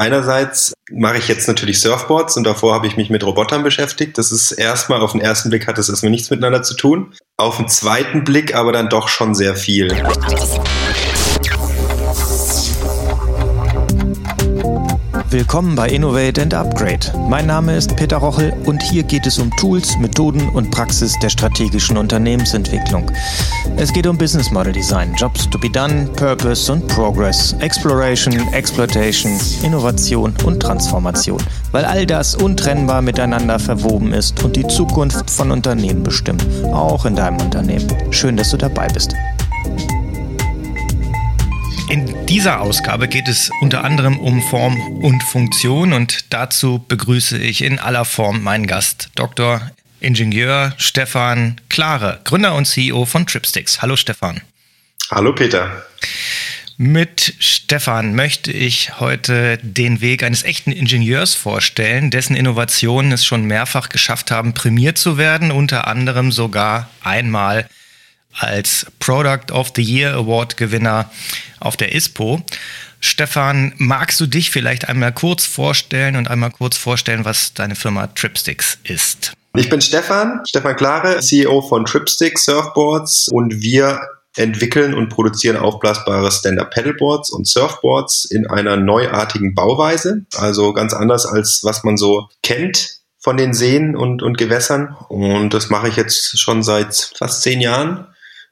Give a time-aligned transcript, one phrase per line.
[0.00, 4.16] Einerseits mache ich jetzt natürlich Surfboards und davor habe ich mich mit Robotern beschäftigt.
[4.16, 7.12] Das ist erstmal, auf den ersten Blick hat das erstmal nichts miteinander zu tun.
[7.36, 9.88] Auf den zweiten Blick aber dann doch schon sehr viel.
[15.40, 17.00] Willkommen bei Innovate and Upgrade.
[17.30, 21.30] Mein Name ist Peter Rochel und hier geht es um Tools, Methoden und Praxis der
[21.30, 23.10] strategischen Unternehmensentwicklung.
[23.78, 29.32] Es geht um Business Model Design, Jobs to be done, Purpose und Progress, Exploration, Exploitation,
[29.62, 31.42] Innovation und Transformation,
[31.72, 37.16] weil all das untrennbar miteinander verwoben ist und die Zukunft von Unternehmen bestimmt, auch in
[37.16, 37.88] deinem Unternehmen.
[38.10, 39.14] Schön, dass du dabei bist.
[41.90, 47.62] In dieser Ausgabe geht es unter anderem um Form und Funktion und dazu begrüße ich
[47.62, 49.72] in aller Form meinen Gast, Dr.
[49.98, 53.82] Ingenieur Stefan Klare, Gründer und CEO von Tripsticks.
[53.82, 54.40] Hallo Stefan.
[55.10, 55.84] Hallo Peter.
[56.76, 63.46] Mit Stefan möchte ich heute den Weg eines echten Ingenieurs vorstellen, dessen Innovationen es schon
[63.46, 67.66] mehrfach geschafft haben, prämiert zu werden, unter anderem sogar einmal
[68.38, 71.10] als Product of the Year Award Gewinner
[71.58, 72.42] auf der ISPO.
[73.00, 78.08] Stefan, magst du dich vielleicht einmal kurz vorstellen und einmal kurz vorstellen, was deine Firma
[78.08, 79.32] Tripsticks ist?
[79.56, 84.00] Ich bin Stefan, Stefan Klare, CEO von Tripsticks Surfboards und wir
[84.36, 91.64] entwickeln und produzieren aufblasbare Stand-Up-Pedalboards und Surfboards in einer neuartigen Bauweise, also ganz anders als
[91.64, 94.96] was man so kennt von den Seen und, und Gewässern.
[95.08, 98.06] Und das mache ich jetzt schon seit fast zehn Jahren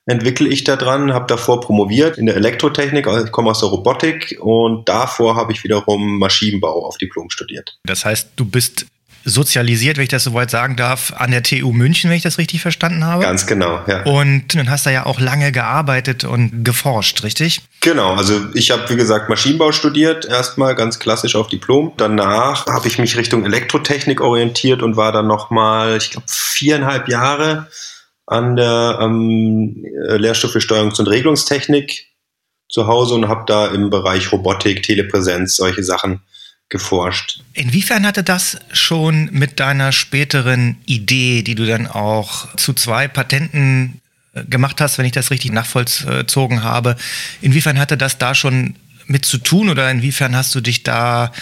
[0.08, 3.68] entwickle ich da dran, habe davor promoviert in der Elektrotechnik, also ich komme aus der
[3.68, 7.78] Robotik und davor habe ich wiederum Maschinenbau auf Diplom studiert.
[7.84, 8.86] Das heißt, du bist
[9.24, 12.62] sozialisiert, wenn ich das soweit sagen darf, an der TU München, wenn ich das richtig
[12.62, 13.22] verstanden habe.
[13.22, 14.02] Ganz genau, ja.
[14.04, 17.60] Und dann hast du ja auch lange gearbeitet und geforscht, richtig?
[17.80, 21.92] Genau, also ich habe, wie gesagt, Maschinenbau studiert, erstmal ganz klassisch auf Diplom.
[21.98, 27.66] Danach habe ich mich Richtung Elektrotechnik orientiert und war dann nochmal, ich glaube, viereinhalb Jahre
[28.28, 29.84] an der ähm,
[30.16, 32.06] Lehrstuhl für Steuerungs- und Regelungstechnik
[32.68, 36.20] zu Hause und habe da im Bereich Robotik, Telepräsenz, solche Sachen
[36.68, 37.40] geforscht.
[37.54, 44.02] Inwiefern hatte das schon mit deiner späteren Idee, die du dann auch zu zwei Patenten
[44.34, 46.96] äh, gemacht hast, wenn ich das richtig nachvollzogen habe,
[47.40, 48.74] inwiefern hatte das da schon
[49.06, 51.32] mit zu tun oder inwiefern hast du dich da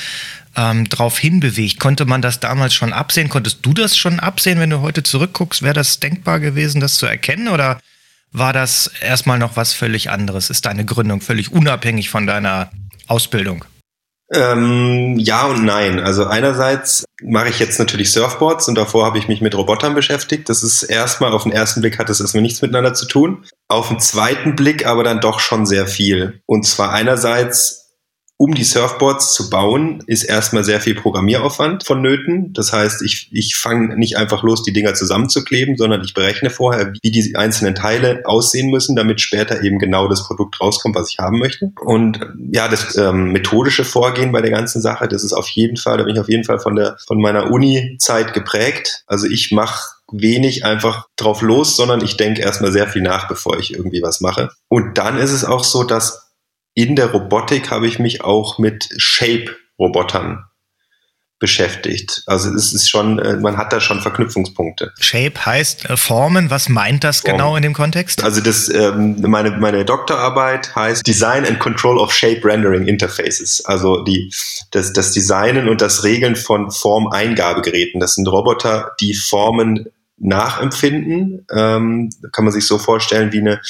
[0.56, 1.78] ähm, drauf hinbewegt.
[1.78, 3.28] Konnte man das damals schon absehen?
[3.28, 5.62] Konntest du das schon absehen, wenn du heute zurückguckst?
[5.62, 7.48] Wäre das denkbar gewesen, das zu erkennen?
[7.48, 7.78] Oder
[8.32, 10.50] war das erstmal noch was völlig anderes?
[10.50, 12.70] Ist deine Gründung völlig unabhängig von deiner
[13.06, 13.64] Ausbildung?
[14.32, 16.00] Ähm, ja und nein.
[16.00, 20.48] Also einerseits mache ich jetzt natürlich Surfboards und davor habe ich mich mit Robotern beschäftigt.
[20.48, 23.44] Das ist erstmal, auf den ersten Blick hat es erstmal nichts miteinander zu tun.
[23.68, 26.40] Auf den zweiten Blick aber dann doch schon sehr viel.
[26.46, 27.85] Und zwar einerseits
[28.38, 32.52] um die Surfboards zu bauen, ist erstmal sehr viel Programmieraufwand vonnöten.
[32.52, 36.92] Das heißt, ich, ich fange nicht einfach los, die Dinger zusammenzukleben, sondern ich berechne vorher,
[37.00, 41.18] wie die einzelnen Teile aussehen müssen, damit später eben genau das Produkt rauskommt, was ich
[41.18, 41.72] haben möchte.
[41.80, 42.20] Und
[42.52, 46.04] ja, das ähm, methodische Vorgehen bei der ganzen Sache, das ist auf jeden Fall, da
[46.04, 49.04] bin ich auf jeden Fall von der von meiner Uni-Zeit geprägt.
[49.06, 53.58] Also ich mache wenig einfach drauf los, sondern ich denke erstmal sehr viel nach, bevor
[53.58, 54.50] ich irgendwie was mache.
[54.68, 56.25] Und dann ist es auch so, dass
[56.76, 60.44] in der Robotik habe ich mich auch mit Shape-Robotern
[61.38, 62.22] beschäftigt.
[62.26, 64.92] Also es ist schon, äh, man hat da schon Verknüpfungspunkte.
[65.00, 66.50] Shape heißt äh, Formen.
[66.50, 67.32] Was meint das Form.
[67.32, 68.22] genau in dem Kontext?
[68.22, 73.64] Also das, ähm, meine, meine Doktorarbeit heißt Design and Control of Shape Rendering Interfaces.
[73.64, 74.32] Also die,
[74.70, 78.00] das, das Designen und das Regeln von Formeingabegeräten.
[78.00, 79.86] Das sind Roboter, die Formen
[80.18, 81.46] nachempfinden.
[81.50, 83.60] Ähm, kann man sich so vorstellen wie eine,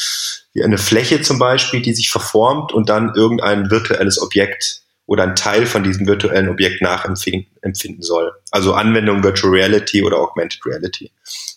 [0.53, 5.37] wie eine Fläche zum Beispiel, die sich verformt und dann irgendein virtuelles Objekt oder ein
[5.37, 8.33] Teil von diesem virtuellen Objekt nachempfinden soll.
[8.51, 11.11] Also Anwendung Virtual Reality oder Augmented Reality,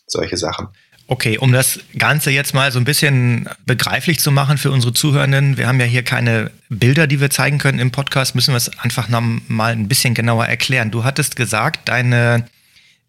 [0.05, 0.67] solche Sachen.
[1.11, 5.57] Okay, um das Ganze jetzt mal so ein bisschen begreiflich zu machen für unsere Zuhörenden,
[5.57, 8.77] wir haben ja hier keine Bilder, die wir zeigen können im Podcast, müssen wir es
[8.77, 10.91] einfach mal ein bisschen genauer erklären.
[10.91, 12.45] Du hattest gesagt, deine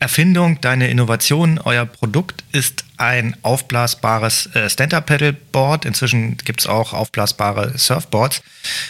[0.02, 5.84] Erfindung, deine Innovation, euer Produkt ist ein aufblasbares äh, Stand-Up-Pedal-Board.
[5.84, 8.42] Inzwischen gibt es auch aufblasbare Surfboards.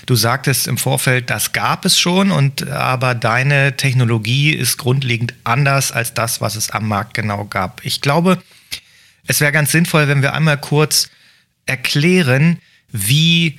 [0.07, 5.91] Du sagtest im Vorfeld, das gab es schon, und aber deine Technologie ist grundlegend anders
[5.91, 7.85] als das, was es am Markt genau gab.
[7.85, 8.41] Ich glaube,
[9.27, 11.11] es wäre ganz sinnvoll, wenn wir einmal kurz
[11.67, 12.59] erklären,
[12.93, 13.59] wie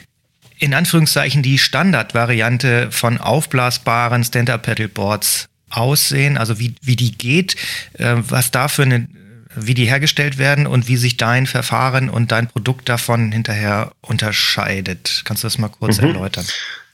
[0.57, 7.55] in Anführungszeichen die Standardvariante von aufblasbaren Stand-Up-Pedal-Boards aussehen, also wie, wie die geht,
[7.93, 9.07] äh, was da für eine,
[9.55, 15.21] wie die hergestellt werden und wie sich dein Verfahren und dein Produkt davon hinterher unterscheidet.
[15.25, 16.09] Kannst du das mal kurz mhm.
[16.09, 16.45] erläutern?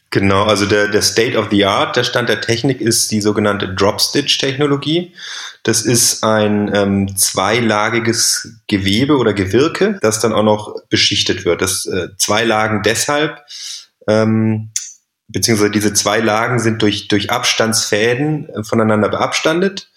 [0.10, 3.74] Genau, also der, der State of the Art, der Stand der Technik ist die sogenannte
[3.76, 5.14] Drop-Stitch-Technologie.
[5.64, 11.62] Das ist ein ähm, zweilagiges Gewebe oder Gewirke, das dann auch noch beschichtet wird.
[11.62, 13.42] Das äh, zwei Lagen deshalb,
[14.08, 14.70] ähm,
[15.28, 19.90] beziehungsweise diese zwei Lagen sind durch, durch Abstandsfäden äh, voneinander beabstandet,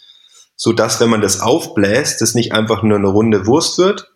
[0.57, 4.11] so dass wenn man das aufbläst, das nicht einfach nur eine runde Wurst wird,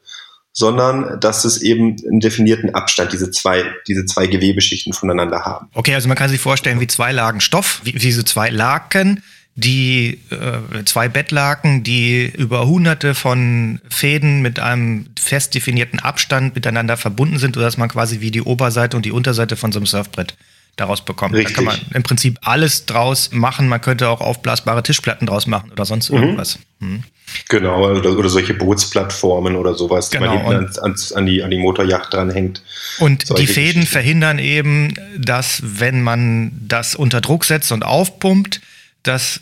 [0.52, 5.68] sondern dass es eben einen definierten Abstand, diese zwei, diese zwei Gewebeschichten voneinander haben.
[5.74, 9.22] Okay, also man kann sich vorstellen wie zwei Lagen Stoff, wie diese zwei Laken,
[9.56, 16.96] die äh, zwei Bettlaken, die über hunderte von Fäden mit einem fest definierten Abstand miteinander
[16.96, 20.36] verbunden sind, sodass man quasi wie die Oberseite und die Unterseite von so einem Surfbrett
[20.76, 21.34] daraus bekommt.
[21.34, 21.56] Richtig.
[21.56, 23.68] Da kann man im Prinzip alles draus machen.
[23.68, 26.18] Man könnte auch aufblasbare Tischplatten draus machen oder sonst mhm.
[26.18, 26.58] irgendwas.
[26.80, 27.04] Mhm.
[27.48, 30.36] Genau, oder, oder, solche Bootsplattformen oder sowas, genau.
[30.36, 32.62] die man hinten an, an, die, an die Motorjacht dranhängt.
[32.98, 38.60] Und solche die Fäden verhindern eben, dass wenn man das unter Druck setzt und aufpumpt,
[39.02, 39.40] dass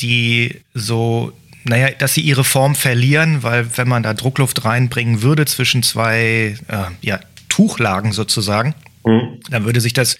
[0.00, 1.32] die so
[1.64, 6.56] naja, dass sie ihre Form verlieren, weil wenn man da Druckluft reinbringen würde zwischen zwei
[6.68, 9.40] äh, ja, Tuchlagen sozusagen, mhm.
[9.50, 10.18] dann würde sich das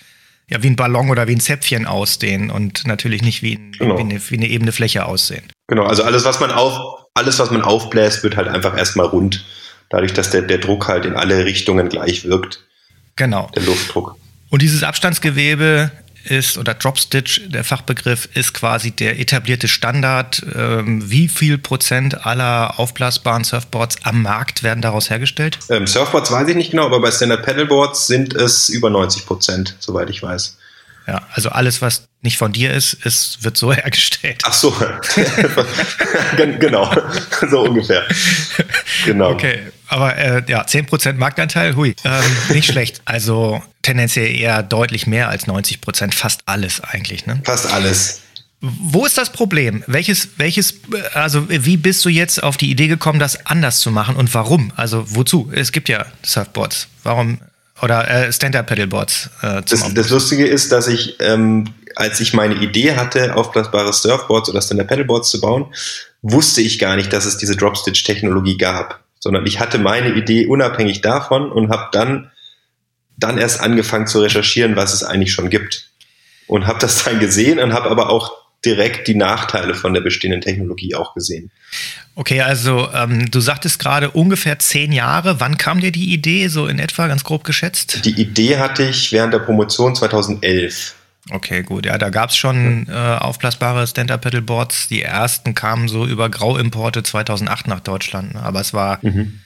[0.49, 3.99] ja wie ein Ballon oder wie ein Zäpfchen ausdehnen und natürlich nicht wie, ein, genau.
[3.99, 5.44] wie, eine, wie eine ebene Fläche aussehen.
[5.69, 9.44] Genau, also alles, was man auf, alles, was man aufbläst, wird halt einfach erstmal rund.
[9.91, 12.64] Dadurch, dass der, der Druck halt in alle Richtungen gleich wirkt.
[13.17, 13.50] Genau.
[13.55, 14.17] Der Luftdruck.
[14.50, 15.91] Und dieses Abstandsgewebe
[16.25, 20.44] ist, oder Dropstitch, der Fachbegriff, ist quasi der etablierte Standard.
[20.55, 25.59] Ähm, wie viel Prozent aller aufblasbaren Surfboards am Markt werden daraus hergestellt?
[25.71, 29.76] Ähm, Surfboards weiß ich nicht genau, aber bei Standard Paddleboards sind es über 90 Prozent,
[29.79, 30.56] soweit ich weiß.
[31.06, 34.41] Ja, also alles, was nicht von dir ist, ist wird so hergestellt.
[34.44, 34.75] Ach so,
[36.37, 36.91] genau,
[37.50, 38.05] so ungefähr.
[39.05, 39.32] Genau.
[39.32, 43.03] Okay, aber äh, ja, 10% Marktanteil, hui, ähm, nicht schlecht.
[43.05, 47.27] Also tendenziell eher deutlich mehr als 90%, fast alles eigentlich.
[47.27, 47.41] Ne?
[47.45, 48.21] Fast alles.
[48.61, 49.85] Wo ist das Problem?
[49.87, 50.75] Welches, welches,
[51.13, 54.73] also wie bist du jetzt auf die Idee gekommen, das anders zu machen und warum?
[54.75, 55.51] Also wozu?
[55.55, 56.89] Es gibt ja Surfboards.
[57.03, 57.41] Warum
[57.83, 59.31] oder äh, Stand-Up-Pedalboards.
[59.43, 64.49] Äh, das, das, Lustige ist, dass ich, ähm, als ich meine Idee hatte, aufblasbare Surfboards
[64.49, 65.67] oder Stand-Up-Pedalboards zu bauen,
[66.23, 69.04] wusste ich gar nicht, dass es diese Dropstitch-Technologie gab.
[69.25, 72.31] Sondern ich hatte meine Idee unabhängig davon und habe dann,
[73.17, 75.88] dann erst angefangen zu recherchieren, was es eigentlich schon gibt.
[76.47, 78.32] Und habe das dann gesehen und habe aber auch
[78.67, 81.50] direkt die Nachteile von der bestehenden Technologie auch gesehen.
[82.17, 85.41] Okay, also ähm, du sagtest gerade ungefähr zehn Jahre.
[85.41, 88.05] Wann kam dir die Idee, so in etwa, ganz grob geschätzt?
[88.05, 90.94] Die Idee hatte ich während der Promotion 2011.
[91.31, 91.87] Okay, gut.
[91.87, 94.88] Ja, da gab es schon äh, aufblasbare Stand-Up-Pedalboards.
[94.88, 98.35] Die ersten kamen so über Grauimporte 2008 nach Deutschland.
[98.35, 98.43] Ne?
[98.43, 99.41] Aber es war mhm.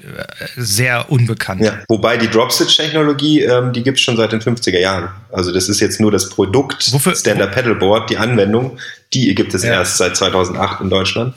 [0.00, 0.24] Äh,
[0.56, 1.60] sehr unbekannt.
[1.60, 5.10] Ja, wobei die Dropstitch-Technologie, ähm, die gibt es schon seit den 50er Jahren.
[5.30, 8.78] Also das ist jetzt nur das Produkt Stand-Up-Pedalboard, die Anwendung,
[9.12, 9.72] die gibt es ja.
[9.72, 11.34] erst seit 2008 in Deutschland.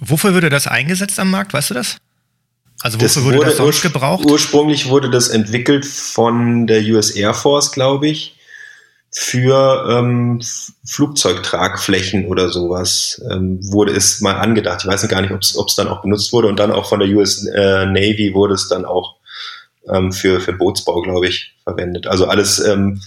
[0.00, 1.52] Wofür würde das eingesetzt am Markt?
[1.52, 1.96] Weißt du das?
[2.82, 4.24] Also wofür wurde, wurde das sonst gebraucht?
[4.26, 8.36] Ursprünglich wurde das entwickelt von der US Air Force, glaube ich,
[9.14, 10.40] für ähm,
[10.86, 14.80] Flugzeugtragflächen oder sowas ähm, wurde es mal angedacht.
[14.82, 17.08] Ich weiß gar nicht, ob es dann auch benutzt wurde und dann auch von der
[17.10, 19.16] US äh, Navy wurde es dann auch
[19.88, 22.06] ähm, für, für Bootsbau, glaube ich, verwendet.
[22.06, 23.02] Also alles ähm,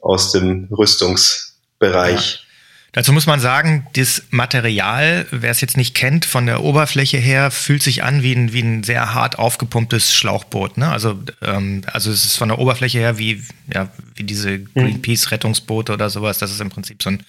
[0.00, 2.34] aus dem Rüstungsbereich.
[2.34, 2.40] Ja.
[2.94, 7.50] Dazu muss man sagen, das Material, wer es jetzt nicht kennt, von der Oberfläche her,
[7.50, 10.78] fühlt sich an wie ein, wie ein sehr hart aufgepumptes Schlauchboot.
[10.78, 10.88] Ne?
[10.88, 16.08] Also, ähm, also es ist von der Oberfläche her wie, ja, wie diese Greenpeace-Rettungsboote oder
[16.08, 16.38] sowas.
[16.38, 17.24] Das ist im Prinzip so ein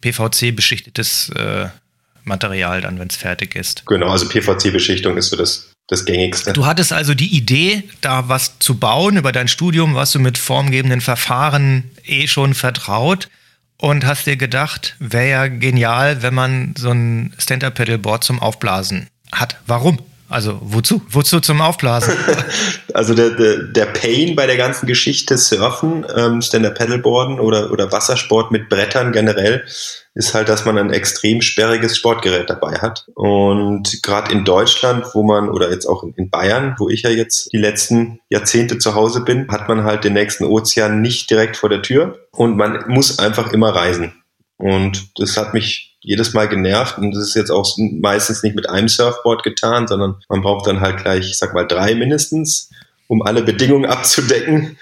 [0.00, 1.68] PVC-beschichtetes äh,
[2.24, 3.86] Material dann, wenn es fertig ist.
[3.86, 6.54] Genau, also PVC-Beschichtung ist so das, das gängigste.
[6.54, 9.16] Du hattest also die Idee, da was zu bauen.
[9.16, 13.28] Über dein Studium warst du mit formgebenden Verfahren eh schon vertraut
[13.82, 19.56] und hast dir gedacht, wäre ja genial, wenn man so ein Stand-Up-Pedalboard zum Aufblasen hat.
[19.66, 19.98] Warum?
[20.32, 21.02] Also wozu?
[21.08, 22.14] Wozu zum Aufblasen?
[22.94, 28.50] also der, der, der Pain bei der ganzen Geschichte Surfen, ähm, Stand-Up-Pedalboarden oder, oder Wassersport
[28.50, 29.64] mit Brettern generell
[30.14, 33.06] ist halt, dass man ein extrem sperriges Sportgerät dabei hat.
[33.14, 37.52] Und gerade in Deutschland, wo man, oder jetzt auch in Bayern, wo ich ja jetzt
[37.52, 41.68] die letzten Jahrzehnte zu Hause bin, hat man halt den nächsten Ozean nicht direkt vor
[41.68, 44.12] der Tür und man muss einfach immer reisen.
[44.58, 48.68] Und das hat mich jedes Mal genervt und das ist jetzt auch meistens nicht mit
[48.68, 52.70] einem Surfboard getan, sondern man braucht dann halt gleich, ich sag mal, drei mindestens,
[53.06, 54.78] um alle Bedingungen abzudecken.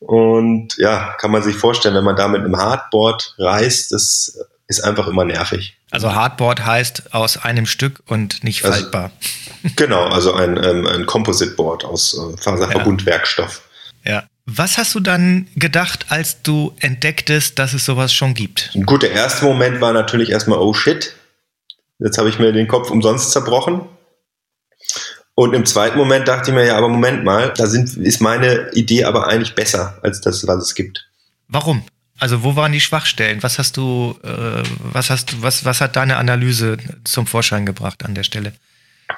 [0.00, 4.80] Und ja, kann man sich vorstellen, wenn man da mit einem Hardboard reist, das ist
[4.80, 5.76] einfach immer nervig.
[5.90, 9.10] Also Hardboard heißt aus einem Stück und nicht also, faltbar.
[9.76, 13.62] Genau, also ein, ähm, ein Composite Board aus äh, Faserverbundwerkstoff.
[14.04, 14.12] Ja.
[14.12, 14.24] ja.
[14.44, 18.70] Was hast du dann gedacht, als du entdecktest, dass es sowas schon gibt?
[18.86, 21.14] Gut, der erste Moment war natürlich erstmal, oh shit,
[22.00, 23.82] jetzt habe ich mir den Kopf umsonst zerbrochen.
[25.34, 28.70] Und im zweiten Moment dachte ich mir, ja, aber Moment mal, da sind, ist meine
[28.74, 31.08] Idee aber eigentlich besser als das, was es gibt.
[31.48, 31.84] Warum?
[32.18, 33.42] Also wo waren die Schwachstellen?
[33.42, 38.04] Was hast du, äh, was hast du, was, was hat deine Analyse zum Vorschein gebracht
[38.04, 38.52] an der Stelle?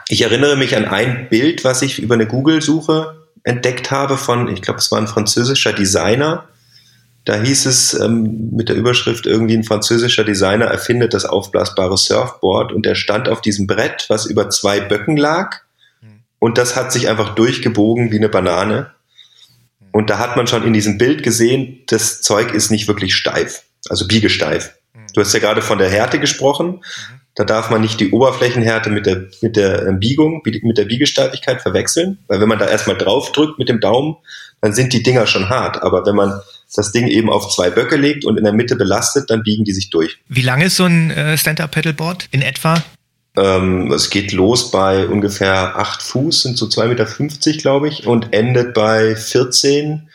[0.09, 4.63] Ich erinnere mich an ein Bild, was ich über eine Google-Suche entdeckt habe von, ich
[4.63, 6.49] glaube, es war ein französischer Designer.
[7.25, 12.73] Da hieß es ähm, mit der Überschrift irgendwie ein französischer Designer erfindet das aufblasbare Surfboard
[12.73, 15.61] und er stand auf diesem Brett, was über zwei Böcken lag
[16.45, 18.91] und das hat sich einfach durchgebogen wie eine Banane.
[19.93, 23.63] Und da hat man schon in diesem Bild gesehen, das Zeug ist nicht wirklich steif,
[23.89, 24.75] also biegesteif.
[25.15, 26.85] Du hast ja gerade von der Härte gesprochen.
[27.35, 31.63] Da darf man nicht die Oberflächenhärte mit der, mit der ähm, Biegung, mit der Biegesteifigkeit
[31.63, 34.17] verwechseln, weil wenn man da erstmal drauf drückt mit dem Daumen,
[34.61, 35.83] dann sind die Dinger schon hart.
[35.83, 36.41] Aber wenn man
[36.75, 39.73] das Ding eben auf zwei Böcke legt und in der Mitte belastet, dann biegen die
[39.73, 40.19] sich durch.
[40.29, 42.83] Wie lang ist so ein äh, Stand-Up-Pedalboard in etwa?
[43.37, 48.07] Ähm, es geht los bei ungefähr acht Fuß, sind so zwei Meter, fünfzig, glaube ich,
[48.07, 50.09] und endet bei 14,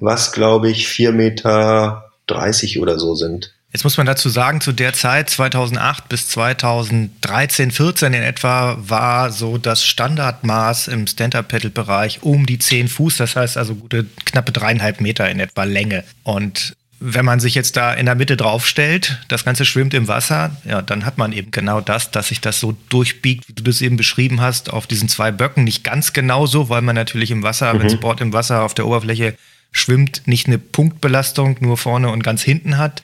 [0.00, 3.54] was, glaube ich, vier Meter dreißig oder so sind.
[3.76, 9.30] Jetzt muss man dazu sagen, zu der Zeit 2008 bis 2013, 14 in etwa war
[9.30, 15.02] so das Standardmaß im Stand-Up-Pedal-Bereich um die 10 Fuß, das heißt also gute knappe dreieinhalb
[15.02, 16.04] Meter in etwa Länge.
[16.22, 20.56] Und wenn man sich jetzt da in der Mitte draufstellt, das Ganze schwimmt im Wasser,
[20.64, 23.82] ja, dann hat man eben genau das, dass sich das so durchbiegt, wie du das
[23.82, 25.64] eben beschrieben hast, auf diesen zwei Böcken.
[25.64, 27.80] Nicht ganz genau so, weil man natürlich im Wasser, mhm.
[27.80, 29.36] wenn Sport im Wasser auf der Oberfläche
[29.70, 33.02] schwimmt, nicht eine Punktbelastung nur vorne und ganz hinten hat.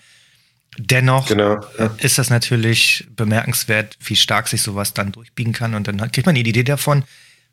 [0.79, 1.91] Dennoch genau, ja.
[1.99, 5.75] ist das natürlich bemerkenswert, wie stark sich sowas dann durchbiegen kann.
[5.75, 7.05] Und dann kriegt man die Idee davon,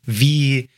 [0.04, 0.70] wie,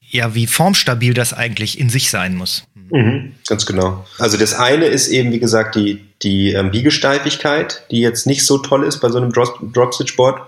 [0.00, 2.64] ja, wie formstabil das eigentlich in sich sein muss.
[2.90, 4.06] Mhm, ganz genau.
[4.18, 8.58] Also das eine ist eben, wie gesagt, die, die ähm, Biegesteifigkeit, die jetzt nicht so
[8.58, 10.42] toll ist bei so einem Drop-Stitch-Board.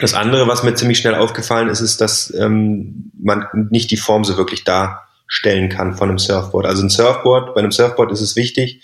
[0.00, 4.24] Das andere, was mir ziemlich schnell aufgefallen ist, ist, dass ähm, man nicht die Form
[4.24, 6.64] so wirklich darstellen kann von einem Surfboard.
[6.64, 8.80] Also ein Surfboard, bei einem Surfboard ist es wichtig,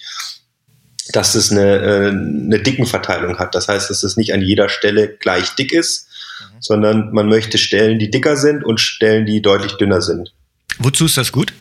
[1.12, 3.54] dass es eine, äh, eine Dickenverteilung hat.
[3.54, 6.08] Das heißt, dass es nicht an jeder Stelle gleich dick ist,
[6.40, 6.56] mhm.
[6.60, 10.32] sondern man möchte Stellen, die dicker sind und Stellen, die deutlich dünner sind.
[10.78, 11.52] Wozu ist das gut?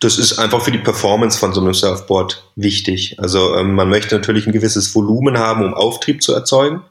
[0.00, 3.16] Das ist einfach für die Performance von so einem Surfboard wichtig.
[3.18, 6.82] Also ähm, man möchte natürlich ein gewisses Volumen haben, um Auftrieb zu erzeugen.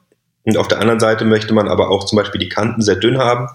[0.43, 3.17] Und auf der anderen Seite möchte man aber auch zum Beispiel die Kanten sehr dünn
[3.17, 3.47] haben,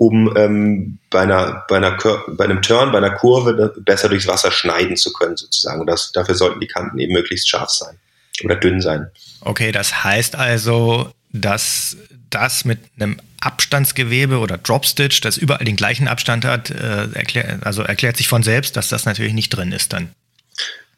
[0.00, 4.50] um ähm, bei, einer, bei, einer, bei einem Turn, bei einer Kurve besser durchs Wasser
[4.50, 5.78] schneiden zu können, sozusagen.
[5.78, 7.98] Und das, dafür sollten die Kanten eben möglichst scharf sein
[8.42, 9.10] oder dünn sein.
[9.42, 11.98] Okay, das heißt also, dass
[12.30, 17.82] das mit einem Abstandsgewebe oder Dropstitch, das überall den gleichen Abstand hat, äh, erklär, also
[17.82, 20.14] erklärt sich von selbst, dass das natürlich nicht drin ist dann.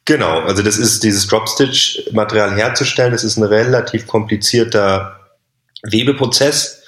[0.05, 5.19] Genau, also das ist dieses Dropstitch-Material herzustellen, das ist ein relativ komplizierter
[5.83, 6.82] Webeprozess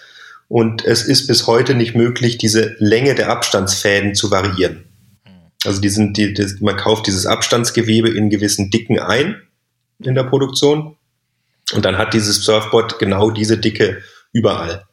[0.55, 4.85] und es ist bis heute nicht möglich, diese Länge der Abstandsfäden zu variieren.
[5.65, 9.43] Also die sind, die, die, man kauft dieses Abstandsgewebe in gewissen Dicken ein
[9.99, 10.97] in der Produktion
[11.73, 14.01] und dann hat dieses Surfboard genau diese Dicke
[14.33, 14.85] überall.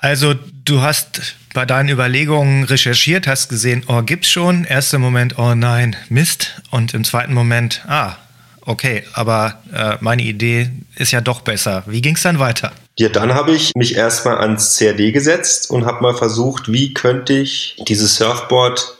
[0.00, 0.34] Also
[0.66, 4.64] du hast bei deinen Überlegungen recherchiert, hast gesehen, oh, gibt's schon.
[4.64, 6.60] Erster Moment, oh nein, Mist.
[6.70, 8.16] Und im zweiten Moment, ah,
[8.60, 11.84] okay, aber äh, meine Idee ist ja doch besser.
[11.86, 12.70] Wie ging's dann weiter?
[12.96, 17.32] Ja, dann habe ich mich erstmal ans CRD gesetzt und habe mal versucht, wie könnte
[17.32, 18.96] ich dieses Surfboard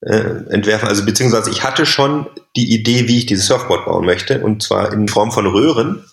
[0.00, 0.16] äh,
[0.50, 0.88] entwerfen.
[0.88, 2.26] Also beziehungsweise ich hatte schon
[2.56, 6.04] die Idee, wie ich dieses Surfboard bauen möchte, und zwar in Form von Röhren,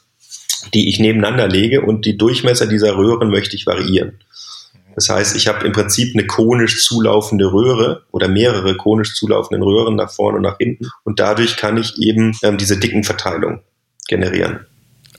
[0.74, 4.20] die ich nebeneinander lege und die Durchmesser dieser Röhren möchte ich variieren.
[4.96, 9.96] Das heißt, ich habe im Prinzip eine konisch zulaufende Röhre oder mehrere konisch zulaufenden Röhren
[9.96, 13.62] nach vorne und nach hinten und dadurch kann ich eben ähm, diese Dickenverteilung
[14.08, 14.68] generieren.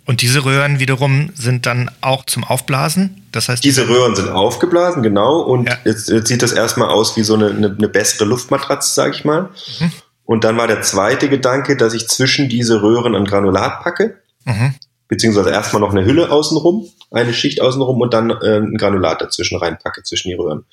[0.07, 3.23] Und diese Röhren wiederum sind dann auch zum Aufblasen?
[3.33, 5.41] Das heißt, diese Röhren sind aufgeblasen, genau.
[5.41, 5.79] Und ja.
[5.85, 9.25] jetzt, jetzt, sieht das erstmal aus wie so eine, eine, eine bessere Luftmatratze, sage ich
[9.25, 9.51] mal.
[9.81, 9.93] Mhm.
[10.25, 14.21] Und dann war der zweite Gedanke, dass ich zwischen diese Röhren ein Granulat packe.
[14.45, 14.75] Mhm.
[15.09, 19.59] Beziehungsweise erstmal noch eine Hülle außenrum, eine Schicht außenrum und dann äh, ein Granulat dazwischen
[19.59, 20.65] reinpacke, zwischen die Röhren.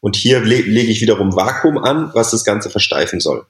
[0.00, 3.46] Und hier le lege ich wiederum Vakuum an, was das Ganze versteifen soll.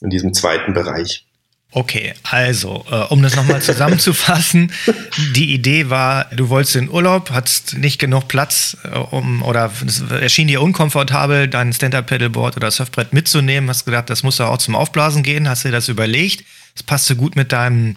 [0.00, 1.26] In diesem zweiten Bereich.
[1.74, 4.70] Okay, also, äh, um das nochmal zusammenzufassen,
[5.34, 10.02] die Idee war, du wolltest in Urlaub, hattest nicht genug Platz, äh, um, oder es
[10.02, 14.76] erschien dir unkomfortabel, dein Stand-Up-Pedalboard oder Surfbrett mitzunehmen, hast gedacht, das muss ja auch zum
[14.76, 16.44] Aufblasen gehen, hast dir das überlegt,
[16.76, 17.96] es passte gut mit deinem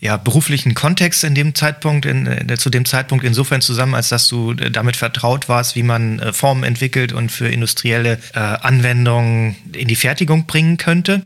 [0.00, 4.26] ja, beruflichen Kontext in dem Zeitpunkt, in, äh, zu dem Zeitpunkt insofern zusammen, als dass
[4.26, 9.54] du äh, damit vertraut warst, wie man äh, Formen entwickelt und für industrielle äh, Anwendungen
[9.74, 11.24] in die Fertigung bringen könnte.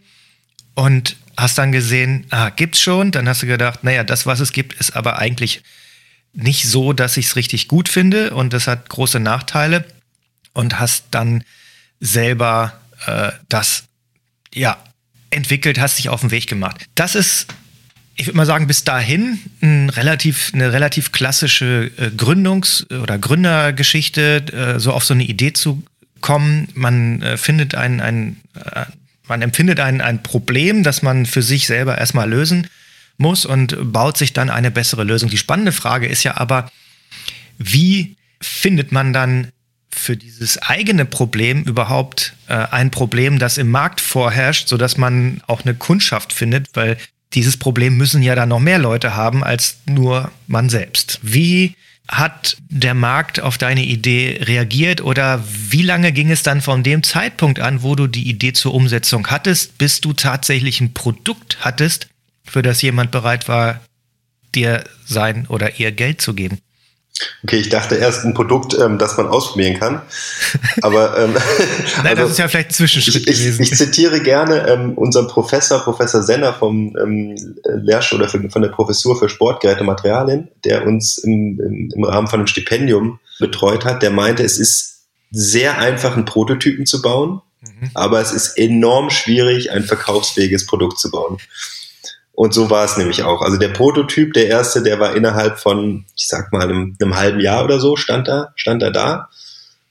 [0.74, 3.10] Und hast dann gesehen, ah, gibt's schon.
[3.10, 5.62] Dann hast du gedacht, naja, das, was es gibt, ist aber eigentlich
[6.32, 9.84] nicht so, dass ich es richtig gut finde und das hat große Nachteile.
[10.52, 11.42] Und hast dann
[11.98, 13.84] selber äh, das
[14.54, 14.76] ja
[15.30, 16.86] entwickelt, hast dich auf den Weg gemacht.
[16.94, 17.48] Das ist
[18.16, 24.76] ich würde mal sagen, bis dahin ein relativ, eine relativ klassische äh, Gründungs- oder Gründergeschichte,
[24.76, 25.82] äh, so auf so eine Idee zu
[26.20, 26.68] kommen.
[26.74, 28.84] Man äh, findet ein, ein äh,
[29.26, 32.68] man empfindet ein, ein Problem, das man für sich selber erstmal lösen
[33.16, 35.30] muss und baut sich dann eine bessere Lösung.
[35.30, 36.70] Die spannende Frage ist ja aber,
[37.58, 39.48] wie findet man dann
[39.90, 45.64] für dieses eigene Problem überhaupt äh, ein Problem, das im Markt vorherrscht, sodass man auch
[45.64, 46.96] eine Kundschaft findet, weil
[47.32, 51.20] dieses Problem müssen ja dann noch mehr Leute haben als nur man selbst.
[51.22, 51.76] Wie
[52.08, 57.02] hat der Markt auf deine Idee reagiert oder wie lange ging es dann von dem
[57.02, 62.08] Zeitpunkt an, wo du die Idee zur Umsetzung hattest, bis du tatsächlich ein Produkt hattest,
[62.44, 63.80] für das jemand bereit war,
[64.54, 66.58] dir sein oder ihr Geld zu geben?
[67.44, 70.02] Okay, ich dachte erst ein Produkt, ähm, das man ausprobieren kann.
[70.82, 71.34] Aber ähm,
[71.98, 73.62] Nein, also, das ist ja vielleicht ein Zwischenschritt ich, gewesen.
[73.62, 78.70] Ich, ich zitiere gerne ähm, unseren Professor, Professor Senner vom ähm, Lehrstuhl oder von der
[78.70, 84.02] Professur für Sportgerätematerialien, der uns im, im, im Rahmen von einem Stipendium betreut hat.
[84.02, 87.90] Der meinte, es ist sehr einfach, einen Prototypen zu bauen, mhm.
[87.94, 91.38] aber es ist enorm schwierig, ein verkaufsfähiges Produkt zu bauen.
[92.34, 93.42] Und so war es nämlich auch.
[93.42, 97.40] Also der Prototyp, der erste, der war innerhalb von, ich sag mal, einem, einem halben
[97.40, 99.28] Jahr oder so, stand da, stand er da.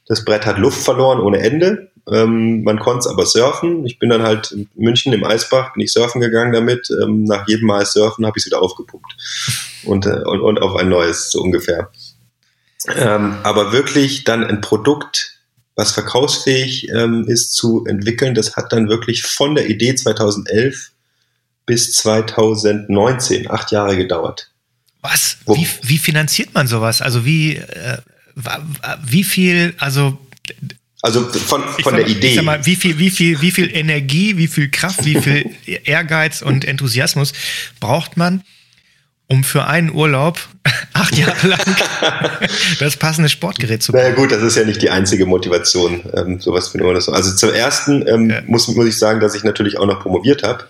[0.07, 1.89] Das Brett hat Luft verloren ohne Ende.
[2.12, 3.85] Ähm, man konnte es aber surfen.
[3.85, 6.89] Ich bin dann halt in München im Eisbach, bin ich surfen gegangen damit.
[7.01, 9.15] Ähm, nach jedem Mal surfen habe ich es wieder aufgepumpt.
[9.85, 11.91] Und, äh, und, und auf ein neues, so ungefähr.
[12.93, 15.39] Ähm, aber wirklich dann ein Produkt,
[15.75, 20.91] was verkaufsfähig ähm, ist, zu entwickeln, das hat dann wirklich von der Idee 2011
[21.65, 24.51] bis 2019, acht Jahre gedauert.
[25.01, 25.38] Was?
[25.48, 27.02] Wie, wie finanziert man sowas?
[27.02, 27.97] Also wie, äh,
[29.06, 30.17] wie viel, also
[31.02, 32.41] also von, von der mal, Idee.
[32.41, 36.63] Mal, wie viel, wie viel, wie viel Energie, wie viel Kraft, wie viel Ehrgeiz und
[36.63, 37.34] Enthusiasmus
[37.82, 38.41] braucht man,
[39.28, 40.39] um für einen Urlaub
[40.93, 41.60] acht Jahre lang
[42.80, 44.02] das passende Sportgerät zu bauen?
[44.02, 47.06] Naja gut, das ist ja nicht die einzige Motivation, ähm, sowas für einen Urlaub.
[47.10, 48.41] Also zum ersten ähm, ja.
[48.47, 50.69] muss, muss ich sagen, dass ich natürlich auch noch promoviert habe.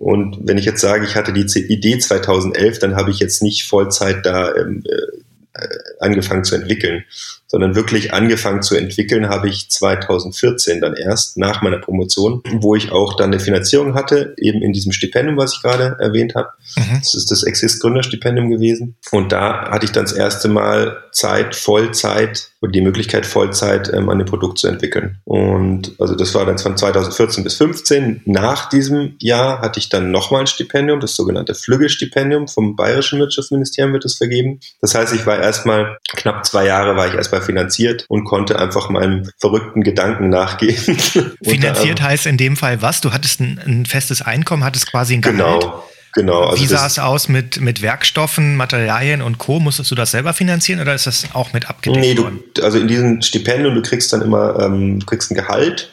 [0.00, 3.68] Und wenn ich jetzt sage, ich hatte die Idee 2011, dann habe ich jetzt nicht
[3.68, 5.60] Vollzeit da ähm, äh,
[6.00, 7.04] angefangen zu entwickeln,
[7.46, 12.92] sondern wirklich angefangen zu entwickeln habe ich 2014 dann erst nach meiner Promotion, wo ich
[12.92, 16.48] auch dann eine Finanzierung hatte, eben in diesem Stipendium, was ich gerade erwähnt habe.
[16.76, 16.98] Mhm.
[17.00, 18.96] Das ist das Exist Gründerstipendium gewesen.
[19.10, 24.08] Und da hatte ich dann das erste Mal Zeit, Vollzeit und die Möglichkeit, Vollzeit ähm,
[24.10, 25.18] an dem Produkt zu entwickeln.
[25.24, 28.22] Und also das war dann von 2014 bis 15.
[28.26, 33.92] Nach diesem Jahr hatte ich dann nochmal ein Stipendium, das sogenannte Flüggelstipendium vom Bayerischen Wirtschaftsministerium
[33.92, 34.60] wird es vergeben.
[34.80, 38.88] Das heißt, ich war erstmal knapp zwei Jahre war ich erstmal finanziert und konnte einfach
[38.90, 40.76] meinem verrückten Gedanken nachgehen.
[41.42, 43.00] Finanziert heißt in dem Fall was?
[43.00, 45.62] Du hattest ein, ein festes Einkommen, hattest quasi ein Gehalt?
[45.62, 45.84] Genau.
[46.12, 46.46] Genau.
[46.46, 49.60] Also Wie sah es aus mit, mit Werkstoffen, Materialien und Co.?
[49.60, 52.28] Musstest du das selber finanzieren oder ist das auch mit abgedeckt nee, du,
[52.62, 55.90] also in diesem Stipendium, du kriegst dann immer, ähm, du kriegst ein Gehalt.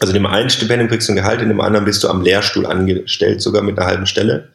[0.00, 2.22] Also in dem einen Stipendium kriegst du ein Gehalt, in dem anderen bist du am
[2.22, 4.52] Lehrstuhl angestellt, sogar mit einer halben Stelle.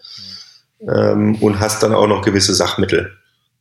[0.81, 3.13] Ähm, und hast dann auch noch gewisse Sachmittel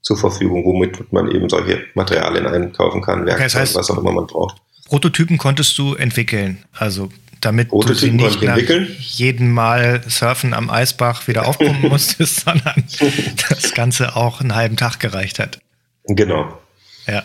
[0.02, 3.98] zur Verfügung, womit man eben solche Materialien einkaufen kann, Werkzeuge, okay, das heißt, was auch
[3.98, 4.56] immer man braucht.
[4.86, 7.08] Prototypen konntest du entwickeln, also
[7.40, 8.58] damit Prototypen du sie nicht nach
[8.98, 12.84] jeden Mal Surfen am Eisbach wieder aufpumpen musstest, sondern
[13.48, 15.60] das Ganze auch einen halben Tag gereicht hat.
[16.04, 16.58] Genau.
[17.06, 17.24] Ja.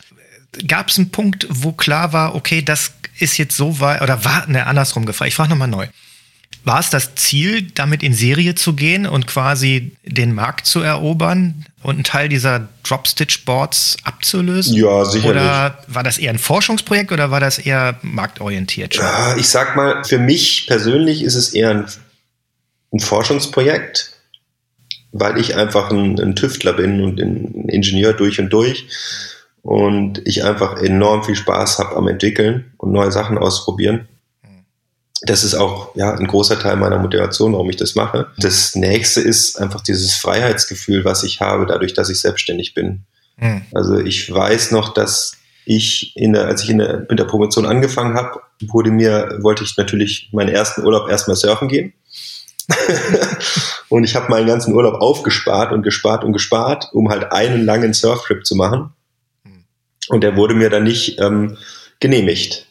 [0.68, 4.48] Gab es einen Punkt, wo klar war, okay, das ist jetzt so weit, oder war,
[4.48, 5.88] ne, andersrum gefragt, ich frage nochmal neu.
[6.68, 11.66] War es das Ziel, damit in Serie zu gehen und quasi den Markt zu erobern
[11.82, 14.76] und einen Teil dieser Drop-Stitch-Boards abzulösen?
[14.76, 15.32] Ja, sicherlich.
[15.32, 18.96] Oder war das eher ein Forschungsprojekt oder war das eher marktorientiert?
[18.96, 21.86] Ja, ich sag mal, für mich persönlich ist es eher ein,
[22.92, 24.12] ein Forschungsprojekt,
[25.14, 28.88] weil ich einfach ein, ein Tüftler bin und ein Ingenieur durch und durch
[29.62, 34.10] und ich einfach enorm viel Spaß habe am Entwickeln und neue Sachen ausprobieren
[35.22, 38.28] das ist auch ja, ein großer Teil meiner Motivation, warum ich das mache.
[38.38, 43.04] Das nächste ist einfach dieses Freiheitsgefühl, was ich habe, dadurch, dass ich selbstständig bin.
[43.38, 43.64] Mhm.
[43.74, 45.34] Also ich weiß noch, dass
[45.66, 49.64] ich in der, als ich in der, mit der Promotion angefangen habe, wurde mir, wollte
[49.64, 51.94] ich natürlich meinen ersten Urlaub erstmal surfen gehen.
[53.90, 57.94] Und ich habe meinen ganzen Urlaub aufgespart und gespart und gespart, um halt einen langen
[57.94, 58.90] Surftrip zu machen.
[59.46, 59.64] Hm.
[60.10, 61.58] Und der wurde mir dann nicht ähm,
[62.02, 62.67] genehmigt.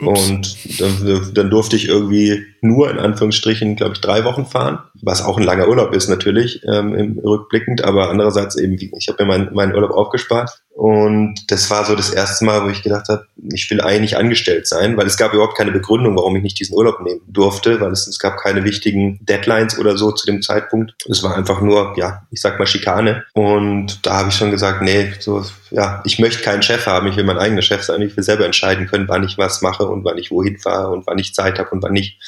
[0.00, 0.30] Ups.
[0.30, 5.22] Und dann, dann, durfte ich irgendwie nur in Anführungsstrichen, glaube ich, drei Wochen fahren, was
[5.22, 9.54] auch ein langer Urlaub ist natürlich, ähm, rückblickend, aber andererseits eben, ich habe mir meinen,
[9.54, 13.70] meinen Urlaub aufgespart und das war so das erste Mal, wo ich gedacht habe, ich
[13.70, 17.00] will eigentlich angestellt sein, weil es gab überhaupt keine Begründung, warum ich nicht diesen Urlaub
[17.00, 20.94] nehmen durfte, weil es, es gab keine wichtigen Deadlines oder so zu dem Zeitpunkt.
[21.06, 23.24] Es war einfach nur, ja, ich sag mal Schikane.
[23.34, 27.16] Und da habe ich schon gesagt, nee, so, ja, ich möchte keinen Chef haben, ich
[27.16, 30.04] will mein eigener Chef sein, ich will selber entscheiden können, wann ich was mache und
[30.04, 32.18] wann ich wohin fahre und wann ich Zeit habe und wann nicht.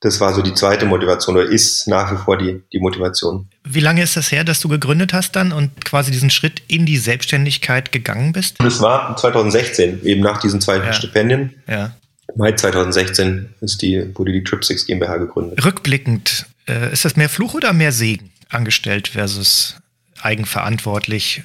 [0.00, 3.48] Das war so die zweite Motivation oder ist nach wie vor die, die Motivation.
[3.64, 6.86] Wie lange ist das her, dass du gegründet hast dann und quasi diesen Schritt in
[6.86, 8.56] die Selbstständigkeit gegangen bist?
[8.60, 10.92] Das war 2016, eben nach diesen zwei ja.
[10.94, 11.54] Stipendien.
[11.68, 11.94] Ja.
[12.36, 15.62] Mai 2016 ist die, wurde die Tripsix GmbH gegründet.
[15.64, 19.76] Rückblickend, äh, ist das mehr Fluch oder mehr Segen, angestellt versus
[20.22, 21.42] eigenverantwortlich?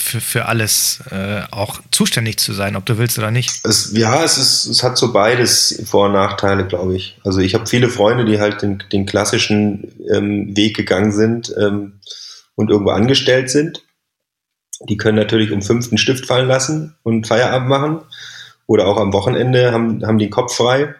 [0.00, 3.60] Für, für alles äh, auch zuständig zu sein, ob du willst oder nicht.
[3.64, 7.18] Es, ja, es, ist, es hat so beides Vor- und Nachteile, glaube ich.
[7.24, 12.00] Also ich habe viele Freunde, die halt den, den klassischen ähm, Weg gegangen sind ähm,
[12.54, 13.82] und irgendwo angestellt sind.
[14.88, 18.00] Die können natürlich um fünften Stift fallen lassen und Feierabend machen.
[18.66, 20.94] Oder auch am Wochenende haben, haben den Kopf frei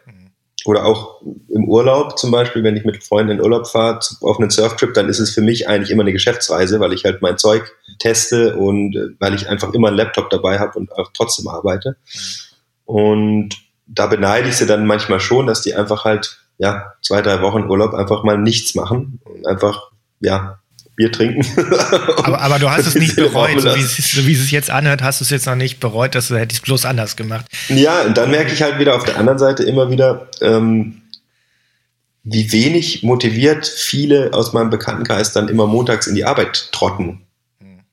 [0.64, 4.50] oder auch im Urlaub zum Beispiel, wenn ich mit Freunden in Urlaub fahre, auf einen
[4.50, 7.72] Surftrip, dann ist es für mich eigentlich immer eine Geschäftsreise, weil ich halt mein Zeug
[8.00, 11.96] teste und äh, weil ich einfach immer einen Laptop dabei habe und auch trotzdem arbeite.
[12.84, 13.50] Und
[13.86, 17.64] da beneide ich sie dann manchmal schon, dass die einfach halt, ja, zwei, drei Wochen
[17.64, 20.58] Urlaub einfach mal nichts machen und einfach, ja,
[20.96, 21.46] Bier trinken.
[22.16, 25.02] aber, aber du hast es nicht bereut, so wie, es, so wie es jetzt anhört,
[25.02, 27.46] hast du es jetzt noch nicht bereut, dass du hättest bloß anders gemacht.
[27.68, 31.02] Ja, und dann merke ich halt wieder auf der anderen Seite immer wieder, ähm,
[32.22, 37.22] wie wenig motiviert viele aus meinem Bekanntenkreis dann immer montags in die Arbeit trotten.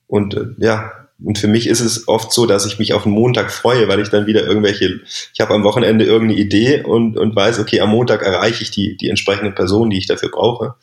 [0.08, 0.92] Und äh, ja,
[1.22, 4.00] und für mich ist es oft so, dass ich mich auf den Montag freue, weil
[4.00, 5.00] ich dann wieder irgendwelche,
[5.34, 8.96] ich habe am Wochenende irgendeine Idee und, und weiß, okay, am Montag erreiche ich die,
[8.96, 10.74] die entsprechende Person, die ich dafür brauche.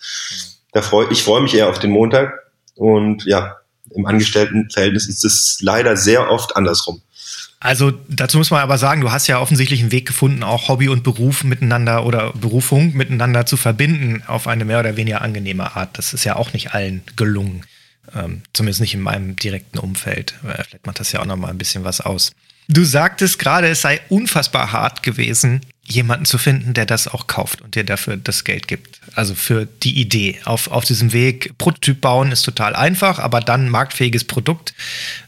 [0.74, 2.34] Da freu, ich freue mich eher auf den Montag
[2.76, 3.58] und ja,
[3.92, 7.02] im Angestelltenverhältnis ist es leider sehr oft andersrum.
[7.62, 10.90] Also dazu muss man aber sagen, du hast ja offensichtlich einen Weg gefunden, auch Hobby
[10.90, 15.98] und Beruf miteinander oder Berufung miteinander zu verbinden auf eine mehr oder weniger angenehme Art.
[15.98, 17.64] Das ist ja auch nicht allen gelungen.
[18.14, 20.36] Ähm, zumindest nicht in meinem direkten Umfeld.
[20.44, 22.32] Äh, vielleicht macht das ja auch noch mal ein bisschen was aus.
[22.68, 27.62] Du sagtest gerade, es sei unfassbar hart gewesen, jemanden zu finden, der das auch kauft
[27.62, 29.00] und dir dafür das Geld gibt.
[29.14, 30.40] Also für die Idee.
[30.46, 34.74] Auf, auf diesem Weg, Prototyp bauen ist total einfach, aber dann ein marktfähiges Produkt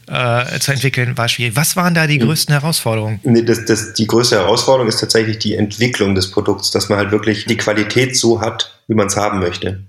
[0.08, 1.54] äh, zu entwickeln war schwierig.
[1.54, 2.26] Was waren da die hm.
[2.26, 3.20] größten Herausforderungen?
[3.22, 7.12] Nee, das, das, die größte Herausforderung ist tatsächlich die Entwicklung des Produkts, dass man halt
[7.12, 9.84] wirklich die Qualität so hat, wie man es haben möchte.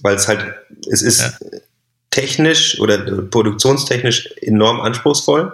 [0.00, 0.54] Weil es halt,
[0.90, 1.32] es ist ja.
[2.14, 5.52] Technisch oder produktionstechnisch enorm anspruchsvoll